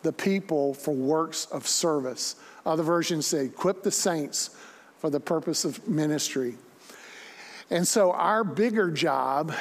the 0.02 0.14
people 0.14 0.74
for 0.74 0.96
works 0.96 1.46
of 1.52 1.68
service. 1.68 2.38
Other 2.66 2.84
versions 2.84 3.28
say, 3.28 3.48
equip 3.48 3.84
the 3.84 3.92
saints 3.92 4.56
for 5.00 5.10
the 5.10 5.20
purpose 5.20 5.66
of 5.66 5.86
ministry. 5.90 6.56
And 7.70 7.86
so, 7.86 8.14
our 8.14 8.46
bigger 8.46 8.90
job 8.90 9.54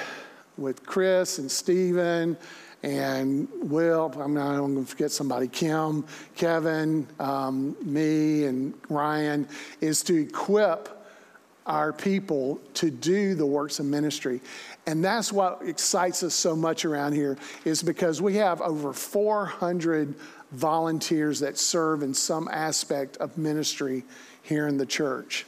with 0.56 0.86
Chris 0.86 1.38
and 1.38 1.50
Stephen 1.50 2.36
and 2.84 3.48
Will, 3.62 4.12
I'm 4.20 4.34
not 4.34 4.58
going 4.58 4.76
to 4.76 4.84
forget 4.84 5.10
somebody, 5.10 5.48
Kim, 5.48 6.04
Kevin, 6.36 7.06
um, 7.18 7.74
me, 7.80 8.44
and 8.44 8.74
Ryan, 8.90 9.48
is 9.80 10.02
to 10.02 10.14
equip 10.14 10.90
our 11.64 11.94
people 11.94 12.60
to 12.74 12.90
do 12.90 13.34
the 13.34 13.46
works 13.46 13.78
of 13.78 13.86
ministry. 13.86 14.42
And 14.86 15.02
that's 15.02 15.32
what 15.32 15.62
excites 15.66 16.22
us 16.22 16.34
so 16.34 16.54
much 16.54 16.84
around 16.84 17.14
here 17.14 17.38
is 17.64 17.82
because 17.82 18.20
we 18.20 18.34
have 18.34 18.60
over 18.60 18.92
400 18.92 20.14
volunteers 20.52 21.40
that 21.40 21.56
serve 21.56 22.02
in 22.02 22.12
some 22.12 22.48
aspect 22.48 23.16
of 23.16 23.38
ministry 23.38 24.04
here 24.42 24.68
in 24.68 24.76
the 24.76 24.84
church. 24.84 25.46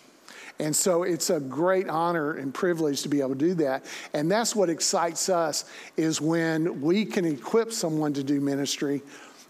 And 0.58 0.74
so 0.74 1.02
it's 1.02 1.30
a 1.30 1.38
great 1.38 1.88
honor 1.88 2.32
and 2.32 2.52
privilege 2.52 3.02
to 3.02 3.08
be 3.08 3.20
able 3.20 3.30
to 3.30 3.34
do 3.34 3.54
that. 3.54 3.84
And 4.14 4.30
that's 4.30 4.56
what 4.56 4.70
excites 4.70 5.28
us 5.28 5.64
is 5.96 6.20
when 6.20 6.80
we 6.80 7.04
can 7.04 7.24
equip 7.26 7.72
someone 7.72 8.14
to 8.14 8.22
do 8.22 8.40
ministry 8.40 9.02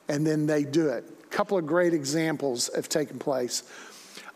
and 0.08 0.26
then 0.26 0.46
they 0.46 0.64
do 0.64 0.88
it. 0.88 1.04
A 1.24 1.26
couple 1.28 1.58
of 1.58 1.66
great 1.66 1.94
examples 1.94 2.70
have 2.74 2.88
taken 2.88 3.18
place. 3.18 3.62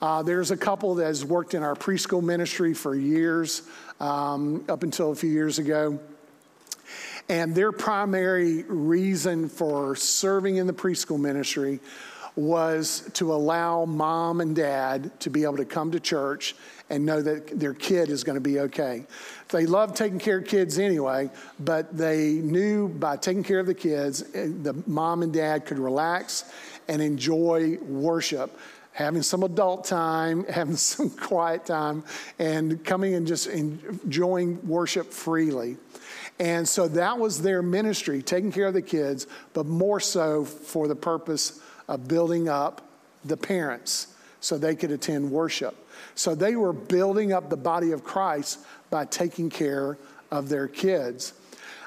Uh, 0.00 0.22
there's 0.22 0.50
a 0.50 0.56
couple 0.56 0.94
that 0.94 1.06
has 1.06 1.24
worked 1.24 1.54
in 1.54 1.62
our 1.62 1.74
preschool 1.74 2.22
ministry 2.22 2.72
for 2.72 2.94
years, 2.94 3.62
um, 4.00 4.64
up 4.68 4.82
until 4.82 5.10
a 5.10 5.14
few 5.14 5.30
years 5.30 5.58
ago. 5.58 5.98
And 7.28 7.54
their 7.54 7.70
primary 7.70 8.62
reason 8.64 9.48
for 9.48 9.94
serving 9.94 10.56
in 10.56 10.66
the 10.66 10.72
preschool 10.72 11.20
ministry 11.20 11.80
was 12.40 13.10
to 13.14 13.32
allow 13.32 13.84
mom 13.84 14.40
and 14.40 14.56
dad 14.56 15.18
to 15.20 15.30
be 15.30 15.44
able 15.44 15.56
to 15.58 15.64
come 15.64 15.90
to 15.92 16.00
church 16.00 16.54
and 16.88 17.06
know 17.06 17.22
that 17.22 17.58
their 17.58 17.74
kid 17.74 18.10
is 18.10 18.24
going 18.24 18.34
to 18.34 18.40
be 18.40 18.60
okay. 18.60 19.04
They 19.48 19.66
love 19.66 19.94
taking 19.94 20.18
care 20.18 20.38
of 20.38 20.46
kids 20.46 20.78
anyway, 20.78 21.30
but 21.60 21.96
they 21.96 22.32
knew 22.32 22.88
by 22.88 23.16
taking 23.16 23.44
care 23.44 23.60
of 23.60 23.66
the 23.66 23.74
kids, 23.74 24.22
eh, 24.34 24.48
the 24.62 24.74
mom 24.86 25.22
and 25.22 25.32
dad 25.32 25.66
could 25.66 25.78
relax 25.78 26.52
and 26.88 27.00
enjoy 27.00 27.78
worship 27.78 28.58
having 28.92 29.22
some 29.22 29.42
adult 29.44 29.84
time, 29.84 30.44
having 30.48 30.76
some 30.76 31.10
quiet 31.10 31.64
time, 31.64 32.04
and 32.38 32.84
coming 32.84 33.14
and 33.14 33.26
just 33.26 33.46
enjoying 33.46 34.66
worship 34.66 35.12
freely. 35.12 35.76
And 36.38 36.68
so 36.68 36.88
that 36.88 37.18
was 37.18 37.42
their 37.42 37.62
ministry, 37.62 38.22
taking 38.22 38.50
care 38.50 38.66
of 38.66 38.74
the 38.74 38.82
kids, 38.82 39.26
but 39.52 39.66
more 39.66 40.00
so 40.00 40.44
for 40.44 40.88
the 40.88 40.96
purpose 40.96 41.60
of 41.90 42.08
building 42.08 42.48
up 42.48 42.80
the 43.24 43.36
parents 43.36 44.14
so 44.40 44.56
they 44.56 44.74
could 44.74 44.92
attend 44.92 45.30
worship. 45.30 45.76
So 46.14 46.34
they 46.34 46.56
were 46.56 46.72
building 46.72 47.32
up 47.32 47.50
the 47.50 47.56
body 47.56 47.90
of 47.90 48.04
Christ 48.04 48.60
by 48.88 49.04
taking 49.04 49.50
care 49.50 49.98
of 50.30 50.48
their 50.48 50.68
kids. 50.68 51.34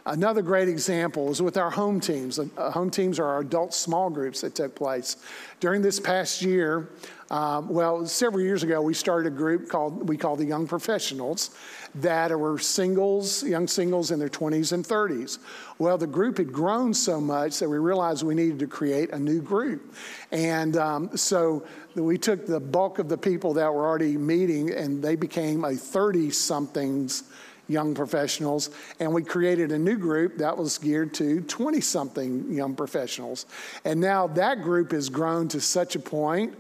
Another 0.06 0.42
great 0.42 0.68
example 0.68 1.32
is 1.32 1.42
with 1.42 1.56
our 1.56 1.70
home 1.70 2.02
teams. 2.02 2.38
Uh, 2.38 2.72
home 2.72 2.90
teams 2.90 3.20
are 3.20 3.26
our 3.26 3.40
adult 3.40 3.74
small 3.74 4.10
groups 4.10 4.42
that 4.42 4.54
took 4.54 4.76
place. 4.76 5.16
During 5.62 5.82
this 5.82 5.98
past 5.98 6.42
year, 6.42 6.90
um, 7.32 7.70
well, 7.70 8.06
several 8.06 8.44
years 8.44 8.64
ago, 8.64 8.82
we 8.82 8.94
started 8.94 9.32
a 9.32 9.36
group 9.36 9.70
called 9.70 10.08
we 10.08 10.18
call 10.18 10.36
the 10.36 10.46
Young 10.46 10.68
Professionals 10.68 11.52
that 11.96 12.38
were 12.38 12.60
singles, 12.60 13.44
young 13.44 13.66
singles 13.66 14.12
in 14.12 14.20
their 14.20 14.30
20s 14.30 14.74
and 14.74 14.86
30s. 14.86 15.40
Well, 15.80 15.98
the 15.98 16.06
group 16.06 16.38
had 16.38 16.52
grown 16.52 16.94
so 16.94 17.22
much 17.22 17.60
that 17.60 17.70
we 17.70 17.78
realized 17.78 18.24
we 18.24 18.36
needed 18.36 18.60
to 18.60 18.68
create 18.68 19.12
a 19.12 19.20
new 19.20 19.42
group. 19.42 19.96
And 20.32 20.76
um, 20.76 21.16
so 21.16 21.66
we 21.96 22.18
took 22.18 22.46
the 22.46 22.60
bulk 22.60 23.00
of 23.00 23.08
the 23.08 23.18
people 23.18 23.54
that 23.54 23.74
were 23.74 23.88
already 23.88 24.18
meeting 24.18 24.72
and 24.72 25.02
they 25.02 25.16
became 25.16 25.64
a 25.64 25.76
30 25.76 26.30
somethings 26.30 27.24
young 27.68 27.94
professionals, 27.94 28.70
and 29.00 29.14
we 29.14 29.24
created 29.24 29.72
a 29.72 29.78
new 29.78 29.98
group 29.98 30.38
that 30.38 30.58
was 30.58 30.78
geared 30.78 31.14
to 31.14 31.42
20 31.42 31.82
something 31.82 32.52
young 32.52 32.76
professionals. 32.76 33.46
And 33.86 34.00
now 34.00 34.28
that 34.28 34.62
group 34.62 34.92
has 34.92 35.10
grown 35.10 35.48
to 35.50 35.62
such 35.62 35.96
a 35.96 36.00
point 36.00 36.56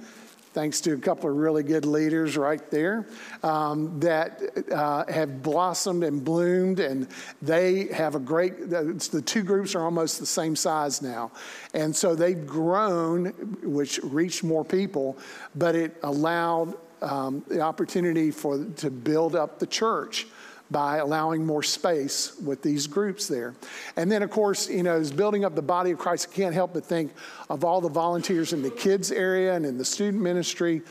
thanks 0.53 0.79
to 0.81 0.93
a 0.93 0.97
couple 0.97 1.29
of 1.29 1.35
really 1.35 1.63
good 1.63 1.85
leaders 1.85 2.37
right 2.37 2.69
there, 2.69 3.07
um, 3.41 3.99
that 3.99 4.41
uh, 4.71 5.03
have 5.11 5.41
blossomed 5.41 6.03
and 6.03 6.23
bloomed, 6.23 6.79
and 6.79 7.07
they 7.41 7.87
have 7.87 8.15
a 8.15 8.19
great, 8.19 8.69
the 8.69 9.23
two 9.25 9.43
groups 9.43 9.75
are 9.75 9.83
almost 9.83 10.19
the 10.19 10.25
same 10.25 10.55
size 10.55 11.01
now. 11.01 11.31
And 11.73 11.95
so 11.95 12.15
they've 12.15 12.45
grown, 12.45 13.27
which 13.63 13.99
reached 14.03 14.43
more 14.43 14.63
people, 14.63 15.17
but 15.55 15.75
it 15.75 15.97
allowed 16.03 16.75
um, 17.01 17.43
the 17.47 17.59
opportunity 17.59 18.31
for 18.31 18.63
to 18.63 18.89
build 18.89 19.35
up 19.35 19.59
the 19.59 19.67
church 19.67 20.27
by 20.73 20.97
allowing 20.97 21.45
more 21.45 21.63
space 21.63 22.35
with 22.43 22.61
these 22.61 22.87
groups 22.87 23.27
there. 23.27 23.53
And 23.95 24.11
then, 24.11 24.23
of 24.23 24.31
course, 24.31 24.67
you 24.69 24.83
know, 24.83 24.95
as 24.95 25.11
building 25.11 25.45
up 25.45 25.55
the 25.55 25.61
body 25.61 25.91
of 25.91 25.99
Christ, 25.99 26.27
I 26.29 26.35
can't 26.35 26.53
help 26.53 26.73
but 26.73 26.83
think 26.83 27.13
of 27.49 27.63
all 27.63 27.79
the 27.79 27.87
volunteers 27.87 28.51
in 28.51 28.61
the 28.61 28.71
kids 28.71 29.11
area 29.11 29.53
and 29.53 29.65
in 29.65 29.77
the 29.77 29.85
student 29.85 30.21
ministry 30.21 30.81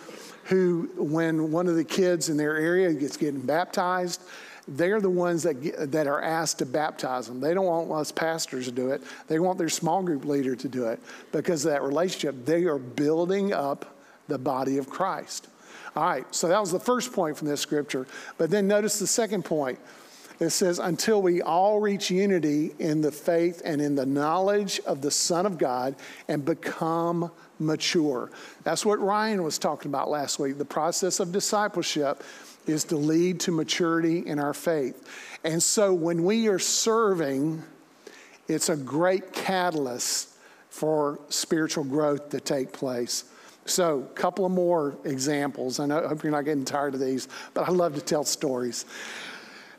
who, 0.44 0.88
when 0.96 1.52
one 1.52 1.66
of 1.66 1.76
the 1.76 1.84
kids 1.84 2.30
in 2.30 2.36
their 2.36 2.56
area 2.56 2.92
gets 2.94 3.16
getting 3.16 3.40
baptized, 3.42 4.22
they're 4.68 5.00
the 5.00 5.10
ones 5.10 5.42
that, 5.42 5.60
get, 5.60 5.90
that 5.92 6.06
are 6.06 6.22
asked 6.22 6.58
to 6.60 6.66
baptize 6.66 7.26
them. 7.26 7.40
They 7.40 7.52
don't 7.52 7.66
want 7.66 7.90
us 7.90 8.12
pastors 8.12 8.66
to 8.66 8.72
do 8.72 8.90
it. 8.90 9.02
They 9.26 9.38
want 9.40 9.58
their 9.58 9.68
small 9.68 10.02
group 10.02 10.24
leader 10.24 10.54
to 10.56 10.68
do 10.68 10.86
it 10.86 11.00
because 11.32 11.64
of 11.64 11.72
that 11.72 11.82
relationship. 11.82 12.46
They 12.46 12.64
are 12.64 12.78
building 12.78 13.52
up 13.52 13.96
the 14.28 14.38
body 14.38 14.78
of 14.78 14.88
Christ. 14.88 15.48
All 15.94 16.04
right, 16.04 16.34
so 16.34 16.48
that 16.48 16.60
was 16.60 16.72
the 16.72 16.80
first 16.80 17.12
point 17.12 17.36
from 17.36 17.48
this 17.48 17.60
scripture. 17.60 18.06
But 18.38 18.50
then 18.50 18.66
notice 18.66 18.98
the 18.98 19.06
second 19.06 19.44
point. 19.44 19.78
It 20.40 20.50
says, 20.50 20.78
until 20.78 21.22
we 21.22 21.40
all 21.40 21.78
reach 21.78 22.10
unity 22.10 22.74
in 22.78 23.00
the 23.00 23.12
faith 23.12 23.62
and 23.64 23.80
in 23.80 23.94
the 23.94 24.06
knowledge 24.06 24.80
of 24.86 25.00
the 25.00 25.10
Son 25.10 25.46
of 25.46 25.56
God 25.56 25.94
and 26.26 26.44
become 26.44 27.30
mature. 27.60 28.30
That's 28.64 28.84
what 28.84 28.98
Ryan 28.98 29.44
was 29.44 29.58
talking 29.58 29.90
about 29.90 30.10
last 30.10 30.38
week. 30.38 30.58
The 30.58 30.64
process 30.64 31.20
of 31.20 31.30
discipleship 31.30 32.24
is 32.66 32.84
to 32.84 32.96
lead 32.96 33.40
to 33.40 33.52
maturity 33.52 34.26
in 34.26 34.38
our 34.38 34.54
faith. 34.54 35.08
And 35.44 35.62
so 35.62 35.94
when 35.94 36.24
we 36.24 36.48
are 36.48 36.58
serving, 36.58 37.62
it's 38.48 38.68
a 38.68 38.76
great 38.76 39.32
catalyst 39.32 40.30
for 40.70 41.20
spiritual 41.28 41.84
growth 41.84 42.30
to 42.30 42.40
take 42.40 42.72
place. 42.72 43.24
So, 43.64 44.00
a 44.00 44.14
couple 44.14 44.44
of 44.44 44.52
more 44.52 44.96
examples. 45.04 45.78
I, 45.78 45.86
know, 45.86 46.04
I 46.04 46.08
hope 46.08 46.24
you're 46.24 46.32
not 46.32 46.44
getting 46.44 46.64
tired 46.64 46.94
of 46.94 47.00
these, 47.00 47.28
but 47.54 47.68
I 47.68 47.72
love 47.72 47.94
to 47.94 48.00
tell 48.00 48.24
stories. 48.24 48.86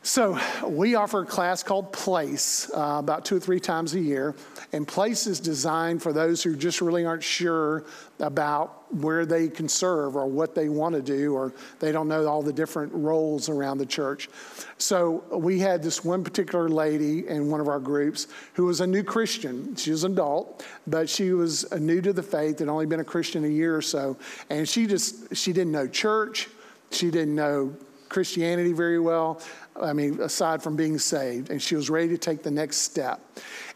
So, 0.06 0.38
we 0.62 0.96
offer 0.96 1.22
a 1.22 1.26
class 1.26 1.62
called 1.62 1.90
Place 1.90 2.70
uh, 2.76 2.96
about 2.98 3.24
two 3.24 3.36
or 3.36 3.40
three 3.40 3.58
times 3.58 3.94
a 3.94 4.00
year. 4.00 4.34
And 4.74 4.86
Place 4.86 5.26
is 5.26 5.40
designed 5.40 6.02
for 6.02 6.12
those 6.12 6.42
who 6.42 6.56
just 6.56 6.82
really 6.82 7.06
aren't 7.06 7.22
sure 7.22 7.86
about 8.20 8.92
where 8.92 9.24
they 9.24 9.48
can 9.48 9.66
serve 9.66 10.14
or 10.14 10.26
what 10.26 10.54
they 10.54 10.68
want 10.68 10.94
to 10.94 11.00
do, 11.00 11.32
or 11.32 11.54
they 11.80 11.90
don't 11.90 12.06
know 12.06 12.26
all 12.26 12.42
the 12.42 12.52
different 12.52 12.92
roles 12.92 13.48
around 13.48 13.78
the 13.78 13.86
church. 13.86 14.28
So, 14.76 15.24
we 15.32 15.58
had 15.58 15.82
this 15.82 16.04
one 16.04 16.22
particular 16.22 16.68
lady 16.68 17.26
in 17.26 17.50
one 17.50 17.60
of 17.60 17.68
our 17.68 17.80
groups 17.80 18.28
who 18.52 18.66
was 18.66 18.82
a 18.82 18.86
new 18.86 19.02
Christian. 19.02 19.74
She 19.74 19.90
was 19.90 20.04
an 20.04 20.12
adult, 20.12 20.66
but 20.86 21.08
she 21.08 21.32
was 21.32 21.64
new 21.72 22.02
to 22.02 22.12
the 22.12 22.22
faith, 22.22 22.58
had 22.58 22.68
only 22.68 22.84
been 22.84 23.00
a 23.00 23.04
Christian 23.04 23.46
a 23.46 23.48
year 23.48 23.74
or 23.74 23.82
so. 23.82 24.18
And 24.50 24.68
she 24.68 24.86
just, 24.86 25.34
she 25.34 25.54
didn't 25.54 25.72
know 25.72 25.88
church, 25.88 26.50
she 26.90 27.10
didn't 27.10 27.34
know 27.34 27.74
Christianity 28.14 28.72
very 28.72 29.00
well. 29.00 29.40
I 29.80 29.92
mean, 29.92 30.20
aside 30.20 30.62
from 30.62 30.76
being 30.76 30.98
saved, 30.98 31.50
and 31.50 31.60
she 31.60 31.74
was 31.74 31.90
ready 31.90 32.08
to 32.08 32.18
take 32.18 32.42
the 32.42 32.50
next 32.50 32.78
step. 32.78 33.20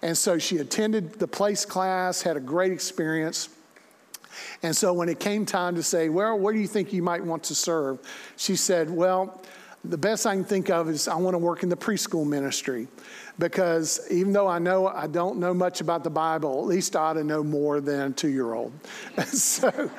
And 0.03 0.17
so 0.17 0.39
she 0.39 0.59
attended 0.59 1.15
the 1.15 1.27
place 1.27 1.65
class, 1.65 2.23
had 2.23 2.37
a 2.37 2.41
great 2.41 2.73
experience. 2.73 3.49
And 4.63 4.77
so 4.77 4.93
when 4.93 5.09
it 5.09 5.19
came 5.19 5.45
time 5.45 5.75
to 5.75 5.83
say, 5.83 6.09
Well, 6.09 6.39
where 6.39 6.55
do 6.55 6.61
you 6.61 6.69
think 6.69 6.93
you 6.93 7.03
might 7.03 7.25
want 7.25 7.45
to 7.45 7.55
serve? 7.55 7.99
She 8.37 8.55
said, 8.55 8.89
Well, 8.89 9.43
the 9.85 9.99
best 9.99 10.27
I 10.27 10.35
can 10.35 10.45
think 10.45 10.71
of 10.71 10.89
is 10.89 11.09
I 11.09 11.17
want 11.17 11.35
to 11.35 11.39
work 11.39 11.63
in 11.63 11.69
the 11.69 11.77
preschool 11.77 12.27
ministry 12.27 12.89
because 13.39 14.01
even 14.11 14.33
though 14.33 14.49
I 14.49 14.59
know 14.59 14.89
I 14.89 15.07
don't 15.07 15.39
know 15.39 15.55
much 15.55 15.81
about 15.81 16.05
the 16.05 16.11
Bible, 16.11 16.61
at 16.61 16.67
least 16.67 16.97
I 16.97 17.01
ought 17.01 17.13
to 17.15 17.25
know 17.25 17.43
more 17.43 17.81
than 17.81 18.01
a 18.01 18.15
two 18.15 18.29
year 18.29 18.55
old. 18.55 18.73
so 19.27 19.91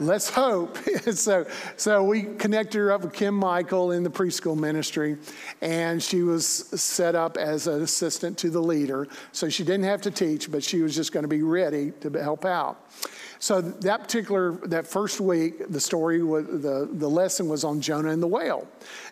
let's 0.00 0.28
hope. 0.28 0.76
so, 1.12 1.46
so 1.76 2.04
we 2.04 2.22
connected 2.22 2.78
her 2.78 2.92
up 2.92 3.02
with 3.02 3.12
Kim 3.12 3.34
Michael 3.34 3.92
in 3.92 4.02
the 4.02 4.10
preschool 4.10 4.56
ministry, 4.56 5.16
and 5.60 6.02
she 6.02 6.22
was 6.22 6.46
set 6.46 7.14
up 7.14 7.36
as 7.36 7.66
an 7.66 7.82
assistant 7.82 8.38
to 8.38 8.50
the 8.50 8.60
leader. 8.60 9.08
So 9.32 9.48
she 9.48 9.64
didn't 9.64 9.84
have 9.84 10.02
to 10.02 10.10
teach, 10.10 10.50
but 10.50 10.62
she 10.62 10.82
was 10.82 10.94
just 10.94 11.12
going 11.12 11.24
to 11.24 11.28
be 11.28 11.42
ready 11.42 11.92
to 12.00 12.10
help 12.10 12.44
out. 12.44 12.78
So 13.44 13.60
that 13.60 14.00
particular, 14.00 14.52
that 14.68 14.86
first 14.86 15.20
week, 15.20 15.68
the 15.68 15.78
story 15.78 16.22
was, 16.22 16.46
the, 16.46 16.88
the 16.90 17.10
lesson 17.10 17.46
was 17.46 17.62
on 17.62 17.78
Jonah 17.78 18.08
and 18.08 18.22
the 18.22 18.26
whale. 18.26 18.66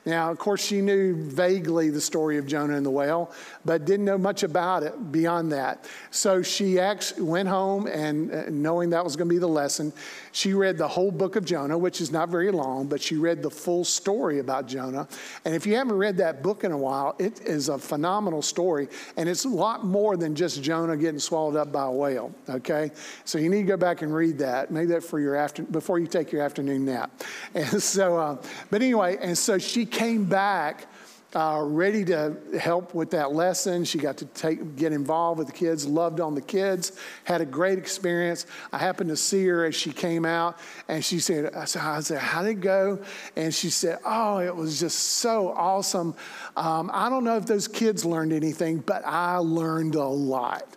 Now, 0.07 0.31
of 0.31 0.39
course, 0.39 0.65
she 0.65 0.81
knew 0.81 1.15
vaguely 1.15 1.91
the 1.91 2.01
story 2.01 2.39
of 2.39 2.47
Jonah 2.47 2.77
and 2.77 2.87
the 2.87 2.91
whale, 2.91 3.31
but 3.67 3.85
didn't 3.85 4.07
know 4.07 4.17
much 4.17 4.43
about 4.43 4.85
it 4.85 5.13
beyond 5.13 5.53
that. 5.53 5.87
So 6.13 6.41
she 6.41 6.81
actually 6.81 7.25
went 7.25 7.47
home 7.47 7.87
and 7.87 8.33
uh, 8.33 8.45
knowing 8.49 8.89
that 8.91 9.05
was 9.05 9.17
going 9.17 9.29
to 9.29 9.35
be 9.35 9.39
the 9.39 9.47
lesson, 9.47 9.93
she 10.33 10.55
read 10.55 10.72
the 10.79 10.89
whole 10.89 11.11
book 11.11 11.37
of 11.37 11.45
Jonah, 11.45 11.77
which 11.77 12.01
is 12.01 12.11
not 12.11 12.29
very 12.29 12.51
long, 12.51 12.87
but 12.87 13.01
she 13.01 13.17
read 13.17 13.43
the 13.43 13.51
full 13.51 13.85
story 13.85 14.39
about 14.39 14.67
Jonah. 14.67 15.09
And 15.45 15.55
if 15.55 15.67
you 15.67 15.77
haven't 15.77 15.97
read 15.97 16.17
that 16.19 16.43
book 16.43 16.65
in 16.65 16.73
a 16.73 16.79
while, 16.79 17.15
it 17.19 17.41
is 17.43 17.69
a 17.69 17.79
phenomenal 17.79 18.43
story. 18.43 18.89
And 19.17 19.29
it's 19.29 19.45
a 19.45 19.49
lot 19.49 19.85
more 19.85 20.17
than 20.17 20.35
just 20.35 20.63
Jonah 20.63 20.97
getting 20.97 21.21
swallowed 21.21 21.57
up 21.57 21.73
by 21.73 21.85
a 21.85 21.91
whale, 21.91 22.35
okay? 22.49 22.91
So 23.25 23.39
you 23.39 23.49
need 23.49 23.63
to 23.63 23.69
go 23.69 23.77
back 23.77 24.03
and 24.03 24.15
read 24.15 24.39
that. 24.39 24.71
Maybe 24.71 24.87
that 24.89 25.03
for 25.03 25.21
your 25.21 25.37
after, 25.37 25.63
before 25.63 25.99
you 25.99 26.07
take 26.07 26.33
your 26.33 26.43
afternoon 26.43 26.85
nap. 26.85 27.23
And 27.55 27.83
so, 27.83 28.17
uh, 28.17 28.43
but 28.71 28.83
anyway, 28.83 29.19
and 29.21 29.37
so 29.37 29.59
she 29.59 29.85
came 29.85 30.25
back 30.25 30.87
uh, 31.35 31.63
ready 31.65 32.05
to 32.05 32.37
help 32.61 32.95
with 32.95 33.11
that 33.11 33.33
lesson. 33.33 33.85
She 33.85 33.99
got 33.99 34.19
to 34.19 34.27
take, 34.27 34.77
get 34.77 34.93
involved 34.93 35.39
with 35.39 35.47
the 35.47 35.53
kids, 35.53 35.87
loved 35.87 36.21
on 36.21 36.35
the 36.35 36.43
kids, 36.43 36.93
had 37.25 37.41
a 37.41 37.47
great 37.47 37.79
experience. 37.79 38.47
I 38.73 38.79
happened 38.79 39.09
to 39.11 39.17
see 39.17 39.47
her 39.47 39.65
as 39.65 39.75
she 39.75 39.93
came 39.93 40.25
out, 40.25 40.59
and 40.89 41.05
she 41.05 41.21
said, 41.21 41.55
I 41.55 41.65
said, 41.65 41.83
I 41.83 42.01
said 42.01 42.19
How 42.19 42.43
did 42.43 42.51
it 42.51 42.61
go? 42.61 43.03
And 43.37 43.55
she 43.55 43.71
said, 43.71 43.99
Oh, 44.05 44.39
it 44.39 44.55
was 44.55 44.79
just 44.79 44.99
so 44.99 45.53
awesome. 45.53 46.15
Um, 46.57 46.91
I 46.93 47.09
don't 47.09 47.25
know 47.25 47.37
if 47.37 47.47
those 47.47 47.67
kids 47.67 48.05
learned 48.05 48.33
anything, 48.33 48.79
but 48.79 49.03
I 49.07 49.37
learned 49.37 49.95
a 49.95 50.05
lot. 50.05 50.77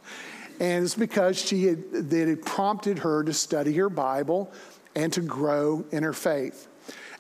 And 0.62 0.86
it's 0.86 0.96
because 0.96 1.38
she 1.38 1.65
had, 1.65 1.91
that 1.91 2.30
it 2.30 2.46
prompted 2.46 3.00
her 3.00 3.24
to 3.24 3.34
study 3.34 3.74
her 3.74 3.89
Bible 3.89 4.54
and 4.96 5.12
to 5.13 5.22
grow 5.22 5.84
in 5.91 6.04
her 6.04 6.13
faith. 6.13 6.68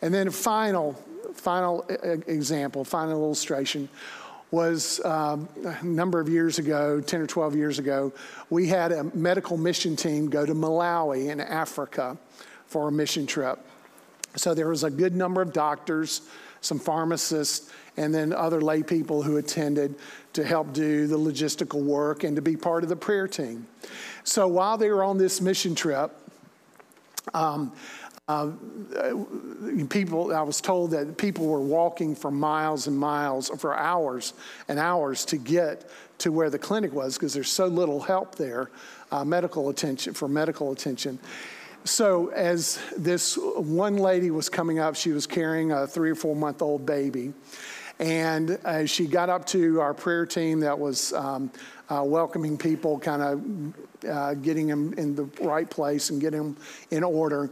And 0.01 0.13
then 0.13 0.29
final 0.29 0.95
final 1.35 1.85
example, 2.27 2.83
final 2.83 3.23
illustration 3.23 3.89
was 4.51 5.03
um, 5.03 5.49
a 5.65 5.83
number 5.83 6.19
of 6.19 6.29
years 6.29 6.59
ago, 6.59 7.01
10 7.01 7.21
or 7.21 7.27
12 7.27 7.55
years 7.55 7.79
ago, 7.79 8.13
we 8.49 8.67
had 8.67 8.91
a 8.91 9.03
medical 9.15 9.57
mission 9.57 9.95
team 9.95 10.29
go 10.29 10.45
to 10.45 10.53
Malawi 10.53 11.29
in 11.29 11.41
Africa 11.41 12.17
for 12.67 12.87
a 12.87 12.91
mission 12.91 13.27
trip. 13.27 13.59
So 14.35 14.53
there 14.53 14.67
was 14.67 14.83
a 14.83 14.89
good 14.89 15.15
number 15.15 15.41
of 15.41 15.51
doctors, 15.53 16.21
some 16.61 16.79
pharmacists, 16.79 17.71
and 17.97 18.13
then 18.13 18.33
other 18.33 18.61
lay 18.61 18.83
people 18.83 19.23
who 19.23 19.37
attended 19.37 19.95
to 20.33 20.43
help 20.43 20.73
do 20.73 21.07
the 21.07 21.17
logistical 21.17 21.83
work 21.83 22.23
and 22.23 22.35
to 22.35 22.41
be 22.41 22.57
part 22.57 22.83
of 22.83 22.89
the 22.89 22.95
prayer 22.95 23.27
team. 23.27 23.67
So 24.23 24.47
while 24.47 24.77
they 24.77 24.89
were 24.89 25.03
on 25.03 25.17
this 25.17 25.39
mission 25.39 25.75
trip, 25.75 26.11
um, 27.33 27.71
uh, 28.27 28.51
people, 29.89 30.33
I 30.33 30.41
was 30.41 30.59
told 30.59 30.91
that 30.91 31.15
people 31.15 31.45
were 31.45 31.61
walking 31.61 32.15
for 32.15 32.31
miles 32.31 32.87
and 32.87 32.97
miles, 32.97 33.49
for 33.49 33.77
hours 33.77 34.33
and 34.67 34.79
hours 34.79 35.25
to 35.25 35.37
get 35.37 35.87
to 36.19 36.31
where 36.31 36.49
the 36.49 36.57
clinic 36.57 36.91
was 36.91 37.15
because 37.15 37.35
there's 37.35 37.51
so 37.51 37.67
little 37.67 37.99
help 37.99 38.33
there, 38.33 38.71
uh, 39.11 39.23
medical 39.23 39.69
attention, 39.69 40.15
for 40.15 40.27
medical 40.27 40.71
attention. 40.71 41.19
So, 41.83 42.29
as 42.29 42.79
this 42.97 43.37
one 43.37 43.97
lady 43.97 44.31
was 44.31 44.49
coming 44.49 44.79
up, 44.79 44.95
she 44.95 45.11
was 45.11 45.27
carrying 45.27 45.71
a 45.71 45.85
three 45.85 46.09
or 46.09 46.15
four 46.15 46.35
month 46.35 46.63
old 46.63 46.83
baby. 46.83 47.31
And 47.99 48.51
as 48.65 48.89
she 48.89 49.05
got 49.05 49.29
up 49.29 49.45
to 49.47 49.79
our 49.79 49.93
prayer 49.93 50.25
team 50.25 50.59
that 50.61 50.77
was 50.77 51.13
um, 51.13 51.51
uh, 51.89 52.03
welcoming 52.03 52.57
people, 52.57 52.99
kind 52.99 53.21
of 53.21 54.09
uh, 54.09 54.33
getting 54.35 54.67
them 54.67 54.93
in 54.93 55.15
the 55.15 55.25
right 55.41 55.69
place 55.69 56.09
and 56.09 56.21
getting 56.21 56.39
them 56.39 56.57
in 56.91 57.03
order, 57.03 57.49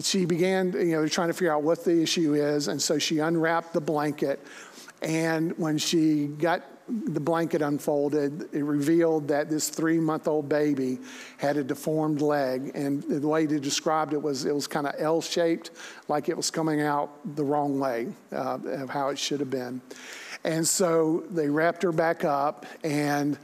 she 0.00 0.24
began, 0.24 0.72
you 0.72 0.96
know, 0.96 1.06
trying 1.08 1.28
to 1.28 1.34
figure 1.34 1.52
out 1.52 1.62
what 1.62 1.84
the 1.84 2.02
issue 2.02 2.34
is. 2.34 2.68
And 2.68 2.80
so 2.80 2.98
she 2.98 3.18
unwrapped 3.18 3.72
the 3.72 3.80
blanket. 3.80 4.40
And 5.02 5.56
when 5.58 5.78
she 5.78 6.26
got 6.26 6.62
the 6.88 7.20
blanket 7.20 7.62
unfolded, 7.62 8.48
it 8.52 8.64
revealed 8.64 9.28
that 9.28 9.48
this 9.48 9.68
three 9.68 9.98
month 9.98 10.28
old 10.28 10.48
baby 10.48 10.98
had 11.38 11.56
a 11.56 11.64
deformed 11.64 12.20
leg. 12.20 12.72
And 12.74 13.02
the 13.02 13.26
way 13.26 13.46
they 13.46 13.58
described 13.58 14.12
it 14.12 14.22
was 14.22 14.44
it 14.44 14.54
was 14.54 14.66
kind 14.66 14.86
of 14.86 14.94
L 14.98 15.20
shaped, 15.20 15.70
like 16.08 16.28
it 16.28 16.36
was 16.36 16.50
coming 16.50 16.80
out 16.80 17.10
the 17.36 17.44
wrong 17.44 17.78
way 17.78 18.08
uh, 18.32 18.58
of 18.64 18.90
how 18.90 19.08
it 19.08 19.18
should 19.18 19.40
have 19.40 19.50
been. 19.50 19.80
And 20.44 20.66
so 20.66 21.24
they 21.30 21.48
wrapped 21.48 21.82
her 21.84 21.92
back 21.92 22.24
up 22.24 22.66
and 22.82 23.38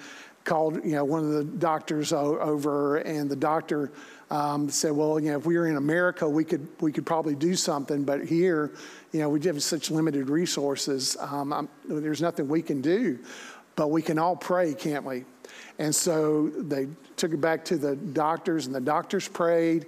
called, 0.48 0.82
you 0.82 0.92
know, 0.92 1.04
one 1.04 1.22
of 1.22 1.30
the 1.30 1.44
doctors 1.44 2.12
over, 2.12 2.96
and 2.96 3.30
the 3.30 3.36
doctor 3.36 3.92
um, 4.30 4.70
said, 4.70 4.92
well, 4.92 5.20
you 5.20 5.30
know, 5.30 5.36
if 5.36 5.44
we 5.44 5.58
were 5.58 5.66
in 5.66 5.76
America, 5.76 6.26
we 6.26 6.42
could, 6.42 6.66
we 6.80 6.90
could 6.90 7.04
probably 7.04 7.34
do 7.34 7.54
something, 7.54 8.02
but 8.02 8.24
here, 8.24 8.72
you 9.12 9.20
know, 9.20 9.28
we 9.28 9.40
have 9.42 9.62
such 9.62 9.90
limited 9.90 10.30
resources. 10.30 11.18
Um, 11.20 11.68
there's 11.86 12.22
nothing 12.22 12.48
we 12.48 12.62
can 12.62 12.80
do, 12.80 13.18
but 13.76 13.90
we 13.90 14.00
can 14.00 14.18
all 14.18 14.36
pray, 14.36 14.72
can't 14.72 15.04
we? 15.04 15.24
And 15.78 15.94
so 15.94 16.48
they 16.48 16.88
took 17.16 17.32
it 17.32 17.40
back 17.40 17.62
to 17.66 17.76
the 17.76 17.94
doctors, 17.94 18.66
and 18.66 18.74
the 18.74 18.80
doctors 18.80 19.28
prayed 19.28 19.86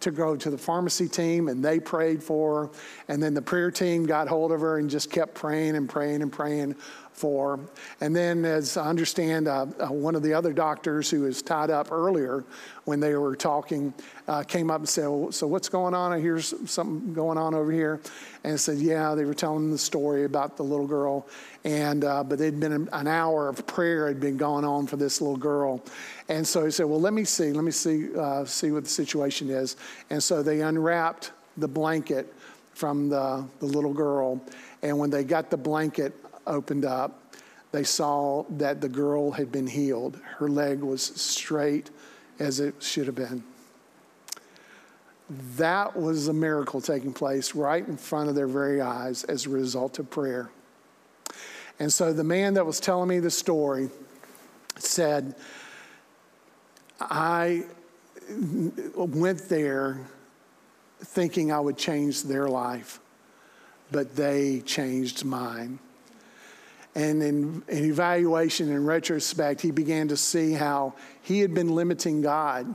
to 0.00 0.10
go 0.10 0.36
to 0.36 0.50
the 0.50 0.58
pharmacy 0.58 1.08
team 1.08 1.48
and 1.48 1.64
they 1.64 1.80
prayed 1.80 2.22
for 2.22 2.66
her. 2.66 2.70
And 3.08 3.22
then 3.22 3.32
the 3.32 3.40
prayer 3.40 3.70
team 3.70 4.04
got 4.04 4.28
hold 4.28 4.52
of 4.52 4.60
her 4.60 4.78
and 4.78 4.90
just 4.90 5.10
kept 5.10 5.34
praying 5.34 5.76
and 5.76 5.88
praying 5.88 6.20
and 6.20 6.30
praying 6.30 6.76
for. 7.18 7.60
And 8.00 8.14
then, 8.14 8.44
as 8.44 8.76
I 8.76 8.86
understand, 8.86 9.48
uh, 9.48 9.66
uh, 9.78 9.88
one 9.88 10.14
of 10.14 10.22
the 10.22 10.32
other 10.32 10.52
doctors 10.52 11.10
who 11.10 11.22
was 11.22 11.42
tied 11.42 11.70
up 11.70 11.90
earlier 11.90 12.44
when 12.84 13.00
they 13.00 13.14
were 13.14 13.36
talking 13.36 13.92
uh, 14.28 14.42
came 14.42 14.70
up 14.70 14.80
and 14.80 14.88
said, 14.88 15.08
well, 15.08 15.32
So, 15.32 15.46
what's 15.46 15.68
going 15.68 15.94
on? 15.94 16.12
I 16.12 16.20
hear 16.20 16.40
something 16.40 17.12
going 17.12 17.36
on 17.36 17.54
over 17.54 17.72
here. 17.72 18.00
And 18.44 18.58
said, 18.58 18.78
Yeah, 18.78 19.14
they 19.14 19.24
were 19.24 19.34
telling 19.34 19.70
the 19.70 19.78
story 19.78 20.24
about 20.24 20.56
the 20.56 20.62
little 20.62 20.86
girl. 20.86 21.26
And, 21.64 22.04
uh, 22.04 22.22
but 22.24 22.38
they'd 22.38 22.58
been 22.58 22.88
an 22.92 23.06
hour 23.06 23.48
of 23.48 23.66
prayer 23.66 24.06
had 24.06 24.20
been 24.20 24.36
going 24.36 24.64
on 24.64 24.86
for 24.86 24.96
this 24.96 25.20
little 25.20 25.36
girl. 25.36 25.84
And 26.28 26.46
so 26.46 26.64
he 26.64 26.70
said, 26.70 26.86
Well, 26.86 27.00
let 27.00 27.12
me 27.12 27.24
see, 27.24 27.52
let 27.52 27.64
me 27.64 27.72
see, 27.72 28.16
uh, 28.16 28.44
see 28.44 28.70
what 28.70 28.84
the 28.84 28.90
situation 28.90 29.50
is. 29.50 29.76
And 30.10 30.22
so 30.22 30.42
they 30.42 30.62
unwrapped 30.62 31.32
the 31.56 31.68
blanket 31.68 32.32
from 32.78 33.08
the, 33.08 33.44
the 33.58 33.66
little 33.66 33.92
girl. 33.92 34.40
And 34.82 34.98
when 34.98 35.10
they 35.10 35.24
got 35.24 35.50
the 35.50 35.56
blanket 35.56 36.14
opened 36.48 36.84
up, 36.84 37.34
they 37.70 37.84
saw 37.84 38.44
that 38.50 38.80
the 38.80 38.88
girl 38.88 39.30
had 39.30 39.52
been 39.52 39.66
healed. 39.66 40.18
Her 40.38 40.48
leg 40.48 40.80
was 40.80 41.02
straight 41.02 41.90
as 42.38 42.60
it 42.60 42.82
should 42.82 43.06
have 43.06 43.14
been. 43.14 43.44
That 45.56 45.94
was 45.94 46.28
a 46.28 46.32
miracle 46.32 46.80
taking 46.80 47.12
place 47.12 47.54
right 47.54 47.86
in 47.86 47.98
front 47.98 48.30
of 48.30 48.34
their 48.34 48.46
very 48.46 48.80
eyes 48.80 49.24
as 49.24 49.44
a 49.44 49.50
result 49.50 49.98
of 49.98 50.08
prayer. 50.08 50.50
And 51.78 51.92
so 51.92 52.12
the 52.12 52.24
man 52.24 52.54
that 52.54 52.64
was 52.64 52.80
telling 52.80 53.08
me 53.08 53.18
the 53.18 53.30
story 53.30 53.90
said, 54.78 55.34
I 57.00 57.64
went 58.96 59.48
there 59.48 60.00
thinking 61.00 61.52
I 61.52 61.60
would 61.60 61.76
change 61.76 62.22
their 62.22 62.48
life, 62.48 62.98
but 63.92 64.16
they 64.16 64.60
changed 64.60 65.24
mine. 65.24 65.78
And 66.98 67.22
in, 67.22 67.62
in 67.68 67.84
evaluation 67.84 68.72
and 68.72 68.84
retrospect, 68.84 69.60
he 69.60 69.70
began 69.70 70.08
to 70.08 70.16
see 70.16 70.50
how 70.50 70.94
he 71.22 71.38
had 71.38 71.54
been 71.54 71.68
limiting 71.68 72.22
God 72.22 72.74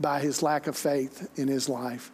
by 0.00 0.18
his 0.18 0.42
lack 0.42 0.66
of 0.66 0.76
faith 0.76 1.30
in 1.36 1.46
his 1.46 1.68
life. 1.68 2.10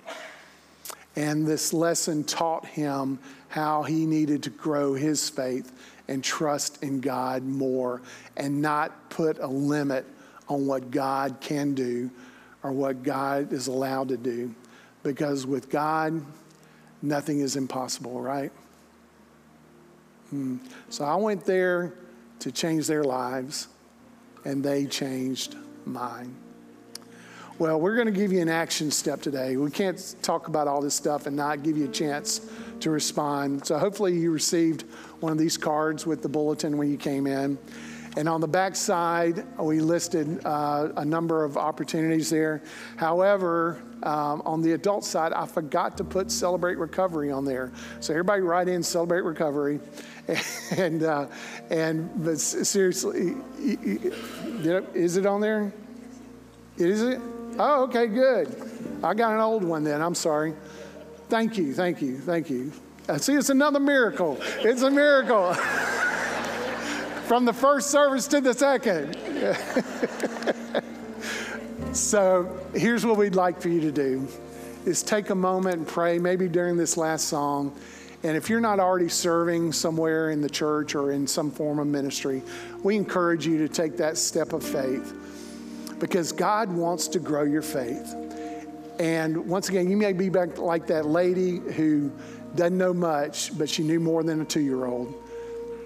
And 1.16 1.46
this 1.46 1.72
lesson 1.72 2.24
taught 2.24 2.66
him 2.66 3.20
how 3.48 3.84
he 3.84 4.04
needed 4.04 4.42
to 4.42 4.50
grow 4.50 4.92
his 4.92 5.30
faith 5.30 5.72
and 6.08 6.22
trust 6.22 6.82
in 6.82 7.00
God 7.00 7.42
more 7.42 8.02
and 8.36 8.60
not 8.60 9.08
put 9.08 9.38
a 9.38 9.46
limit 9.46 10.04
on 10.46 10.66
what 10.66 10.90
God 10.90 11.38
can 11.40 11.72
do 11.72 12.10
or 12.62 12.70
what 12.70 13.02
God 13.02 13.54
is 13.54 13.66
allowed 13.66 14.08
to 14.08 14.18
do. 14.18 14.54
Because 15.02 15.46
with 15.46 15.70
God, 15.70 16.22
nothing 17.00 17.40
is 17.40 17.56
impossible, 17.56 18.20
right? 18.20 18.52
Hmm. 20.30 20.56
So 20.90 21.04
I 21.04 21.16
went 21.16 21.44
there 21.44 21.94
to 22.40 22.52
change 22.52 22.86
their 22.86 23.04
lives, 23.04 23.68
and 24.44 24.62
they 24.62 24.86
changed 24.86 25.56
mine. 25.84 26.34
Well, 27.58 27.80
we're 27.80 27.96
going 27.96 28.06
to 28.06 28.12
give 28.12 28.32
you 28.32 28.40
an 28.40 28.48
action 28.48 28.90
step 28.90 29.20
today. 29.20 29.56
We 29.56 29.70
can't 29.72 30.14
talk 30.22 30.46
about 30.46 30.68
all 30.68 30.80
this 30.80 30.94
stuff 30.94 31.26
and 31.26 31.34
not 31.34 31.64
give 31.64 31.76
you 31.76 31.86
a 31.86 31.92
chance 31.92 32.48
to 32.78 32.90
respond. 32.90 33.66
So 33.66 33.78
hopefully 33.78 34.16
you 34.16 34.30
received 34.30 34.82
one 35.18 35.32
of 35.32 35.38
these 35.38 35.56
cards 35.56 36.06
with 36.06 36.22
the 36.22 36.28
bulletin 36.28 36.78
when 36.78 36.88
you 36.88 36.96
came 36.96 37.26
in. 37.26 37.58
And 38.16 38.28
on 38.28 38.40
the 38.40 38.48
back 38.48 38.76
side, 38.76 39.44
we 39.58 39.80
listed 39.80 40.44
uh, 40.44 40.90
a 40.96 41.04
number 41.04 41.44
of 41.44 41.56
opportunities 41.56 42.30
there. 42.30 42.62
However, 42.96 43.82
um, 44.02 44.42
on 44.44 44.62
the 44.62 44.72
adult 44.72 45.04
side, 45.04 45.32
I 45.32 45.46
forgot 45.46 45.96
to 45.98 46.04
put 46.04 46.30
Celebrate 46.30 46.78
Recovery 46.78 47.30
on 47.30 47.44
there. 47.44 47.72
So 48.00 48.12
everybody 48.12 48.42
write 48.42 48.68
in 48.68 48.82
Celebrate 48.82 49.22
Recovery. 49.22 49.80
And, 50.76 51.02
uh, 51.02 51.26
and 51.70 52.10
but 52.22 52.38
seriously, 52.38 53.34
is 54.94 55.16
it 55.16 55.24
on 55.24 55.40
there? 55.40 55.72
Is 56.76 57.02
it? 57.02 57.20
Oh, 57.58 57.84
okay, 57.84 58.06
good. 58.06 58.54
I 59.02 59.14
got 59.14 59.32
an 59.32 59.40
old 59.40 59.64
one 59.64 59.82
then. 59.84 60.02
I'm 60.02 60.14
sorry. 60.14 60.54
Thank 61.30 61.56
you, 61.56 61.72
thank 61.72 62.02
you, 62.02 62.18
thank 62.18 62.50
you. 62.50 62.72
Uh, 63.08 63.16
see, 63.16 63.34
it's 63.34 63.48
another 63.48 63.80
miracle. 63.80 64.38
It's 64.58 64.82
a 64.82 64.90
miracle. 64.90 65.54
From 67.24 67.46
the 67.46 67.52
first 67.52 67.90
service 67.90 68.26
to 68.28 68.42
the 68.42 68.52
second. 68.52 69.16
so 71.96 72.58
here's 72.74 73.06
what 73.06 73.16
we'd 73.16 73.34
like 73.34 73.60
for 73.60 73.70
you 73.70 73.80
to 73.80 73.92
do 73.92 74.28
is 74.84 75.02
take 75.02 75.30
a 75.30 75.34
moment 75.34 75.76
and 75.76 75.86
pray, 75.86 76.18
maybe 76.18 76.48
during 76.48 76.76
this 76.76 76.96
last 76.96 77.28
song. 77.28 77.74
And 78.24 78.36
if 78.36 78.50
you're 78.50 78.60
not 78.60 78.80
already 78.80 79.08
serving 79.08 79.72
somewhere 79.72 80.30
in 80.30 80.40
the 80.40 80.50
church 80.50 80.96
or 80.96 81.12
in 81.12 81.26
some 81.26 81.52
form 81.52 81.78
of 81.78 81.86
ministry, 81.86 82.42
we 82.82 82.96
encourage 82.96 83.46
you 83.46 83.58
to 83.58 83.68
take 83.68 83.96
that 83.98 84.18
step 84.18 84.52
of 84.52 84.64
faith 84.64 85.14
because 86.00 86.32
God 86.32 86.70
wants 86.72 87.06
to 87.08 87.20
grow 87.20 87.44
your 87.44 87.62
faith. 87.62 88.14
And 88.98 89.48
once 89.48 89.68
again, 89.68 89.88
you 89.88 89.96
may 89.96 90.12
be 90.12 90.28
back 90.28 90.58
like 90.58 90.88
that 90.88 91.06
lady 91.06 91.58
who 91.58 92.10
doesn't 92.56 92.76
know 92.76 92.92
much, 92.92 93.56
but 93.56 93.68
she 93.68 93.84
knew 93.84 94.00
more 94.00 94.24
than 94.24 94.40
a 94.40 94.44
two 94.44 94.60
year 94.60 94.86
old. 94.86 95.14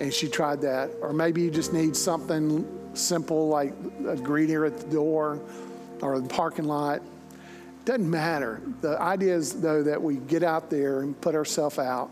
And 0.00 0.12
she 0.12 0.26
tried 0.26 0.62
that. 0.62 0.90
Or 1.02 1.12
maybe 1.12 1.42
you 1.42 1.50
just 1.50 1.74
need 1.74 1.94
something 1.94 2.66
simple 2.94 3.48
like 3.48 3.72
a 3.72 4.16
greeter 4.16 4.66
at 4.66 4.78
the 4.78 4.86
door 4.86 5.38
or 6.00 6.18
the 6.18 6.28
parking 6.28 6.64
lot. 6.64 7.02
Doesn't 7.84 8.08
matter. 8.08 8.62
The 8.80 8.98
idea 9.00 9.34
is, 9.34 9.60
though, 9.60 9.82
that 9.82 10.00
we 10.00 10.16
get 10.16 10.42
out 10.42 10.70
there 10.70 11.00
and 11.00 11.20
put 11.20 11.34
ourselves 11.34 11.78
out 11.78 12.10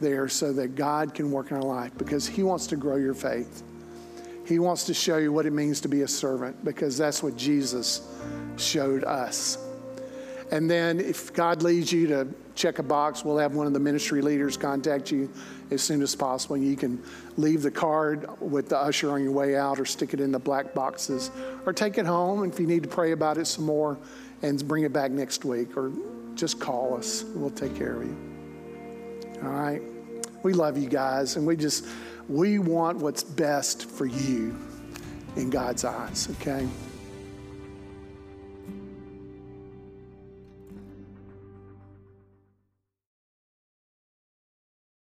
there 0.00 0.28
so 0.28 0.52
that 0.52 0.74
God 0.74 1.14
can 1.14 1.30
work 1.30 1.50
in 1.50 1.56
our 1.56 1.62
life 1.62 1.92
because 1.96 2.26
He 2.26 2.42
wants 2.42 2.66
to 2.68 2.76
grow 2.76 2.96
your 2.96 3.14
faith. 3.14 3.62
He 4.46 4.58
wants 4.58 4.84
to 4.84 4.94
show 4.94 5.18
you 5.18 5.32
what 5.32 5.46
it 5.46 5.52
means 5.52 5.80
to 5.80 5.88
be 5.88 6.02
a 6.02 6.08
servant 6.08 6.64
because 6.64 6.96
that's 6.96 7.22
what 7.22 7.36
Jesus 7.36 8.08
showed 8.56 9.04
us. 9.04 9.58
And 10.52 10.70
then 10.70 11.00
if 11.00 11.32
God 11.32 11.62
leads 11.62 11.92
you 11.92 12.06
to 12.08 12.28
check 12.54 12.78
a 12.78 12.82
box, 12.82 13.24
we'll 13.24 13.38
have 13.38 13.54
one 13.54 13.66
of 13.66 13.72
the 13.72 13.80
ministry 13.80 14.22
leaders 14.22 14.56
contact 14.56 15.10
you 15.10 15.30
as 15.70 15.82
soon 15.82 16.00
as 16.02 16.14
possible. 16.14 16.56
You 16.56 16.76
can 16.76 17.02
leave 17.36 17.62
the 17.62 17.70
card 17.70 18.28
with 18.40 18.68
the 18.68 18.78
usher 18.78 19.10
on 19.10 19.22
your 19.22 19.32
way 19.32 19.56
out 19.56 19.80
or 19.80 19.84
stick 19.84 20.14
it 20.14 20.20
in 20.20 20.30
the 20.30 20.38
black 20.38 20.74
boxes 20.74 21.30
or 21.66 21.72
take 21.72 21.98
it 21.98 22.06
home. 22.06 22.48
If 22.48 22.60
you 22.60 22.66
need 22.66 22.84
to 22.84 22.88
pray 22.88 23.12
about 23.12 23.38
it 23.38 23.46
some 23.46 23.64
more 23.64 23.98
and 24.42 24.66
bring 24.68 24.84
it 24.84 24.92
back 24.92 25.10
next 25.10 25.44
week 25.44 25.76
or 25.76 25.90
just 26.34 26.60
call 26.60 26.96
us. 26.96 27.24
We'll 27.34 27.50
take 27.50 27.74
care 27.74 27.96
of 27.96 28.04
you. 28.04 28.35
All 29.42 29.50
right? 29.50 29.82
We 30.42 30.52
love 30.52 30.78
you 30.78 30.88
guys 30.88 31.36
and 31.36 31.46
we 31.46 31.56
just 31.56 31.86
we 32.28 32.58
want 32.58 32.98
what's 32.98 33.22
best 33.22 33.88
for 33.88 34.06
you 34.06 34.56
in 35.36 35.50
God's 35.50 35.84
eyes, 35.84 36.28
okay? 36.40 36.66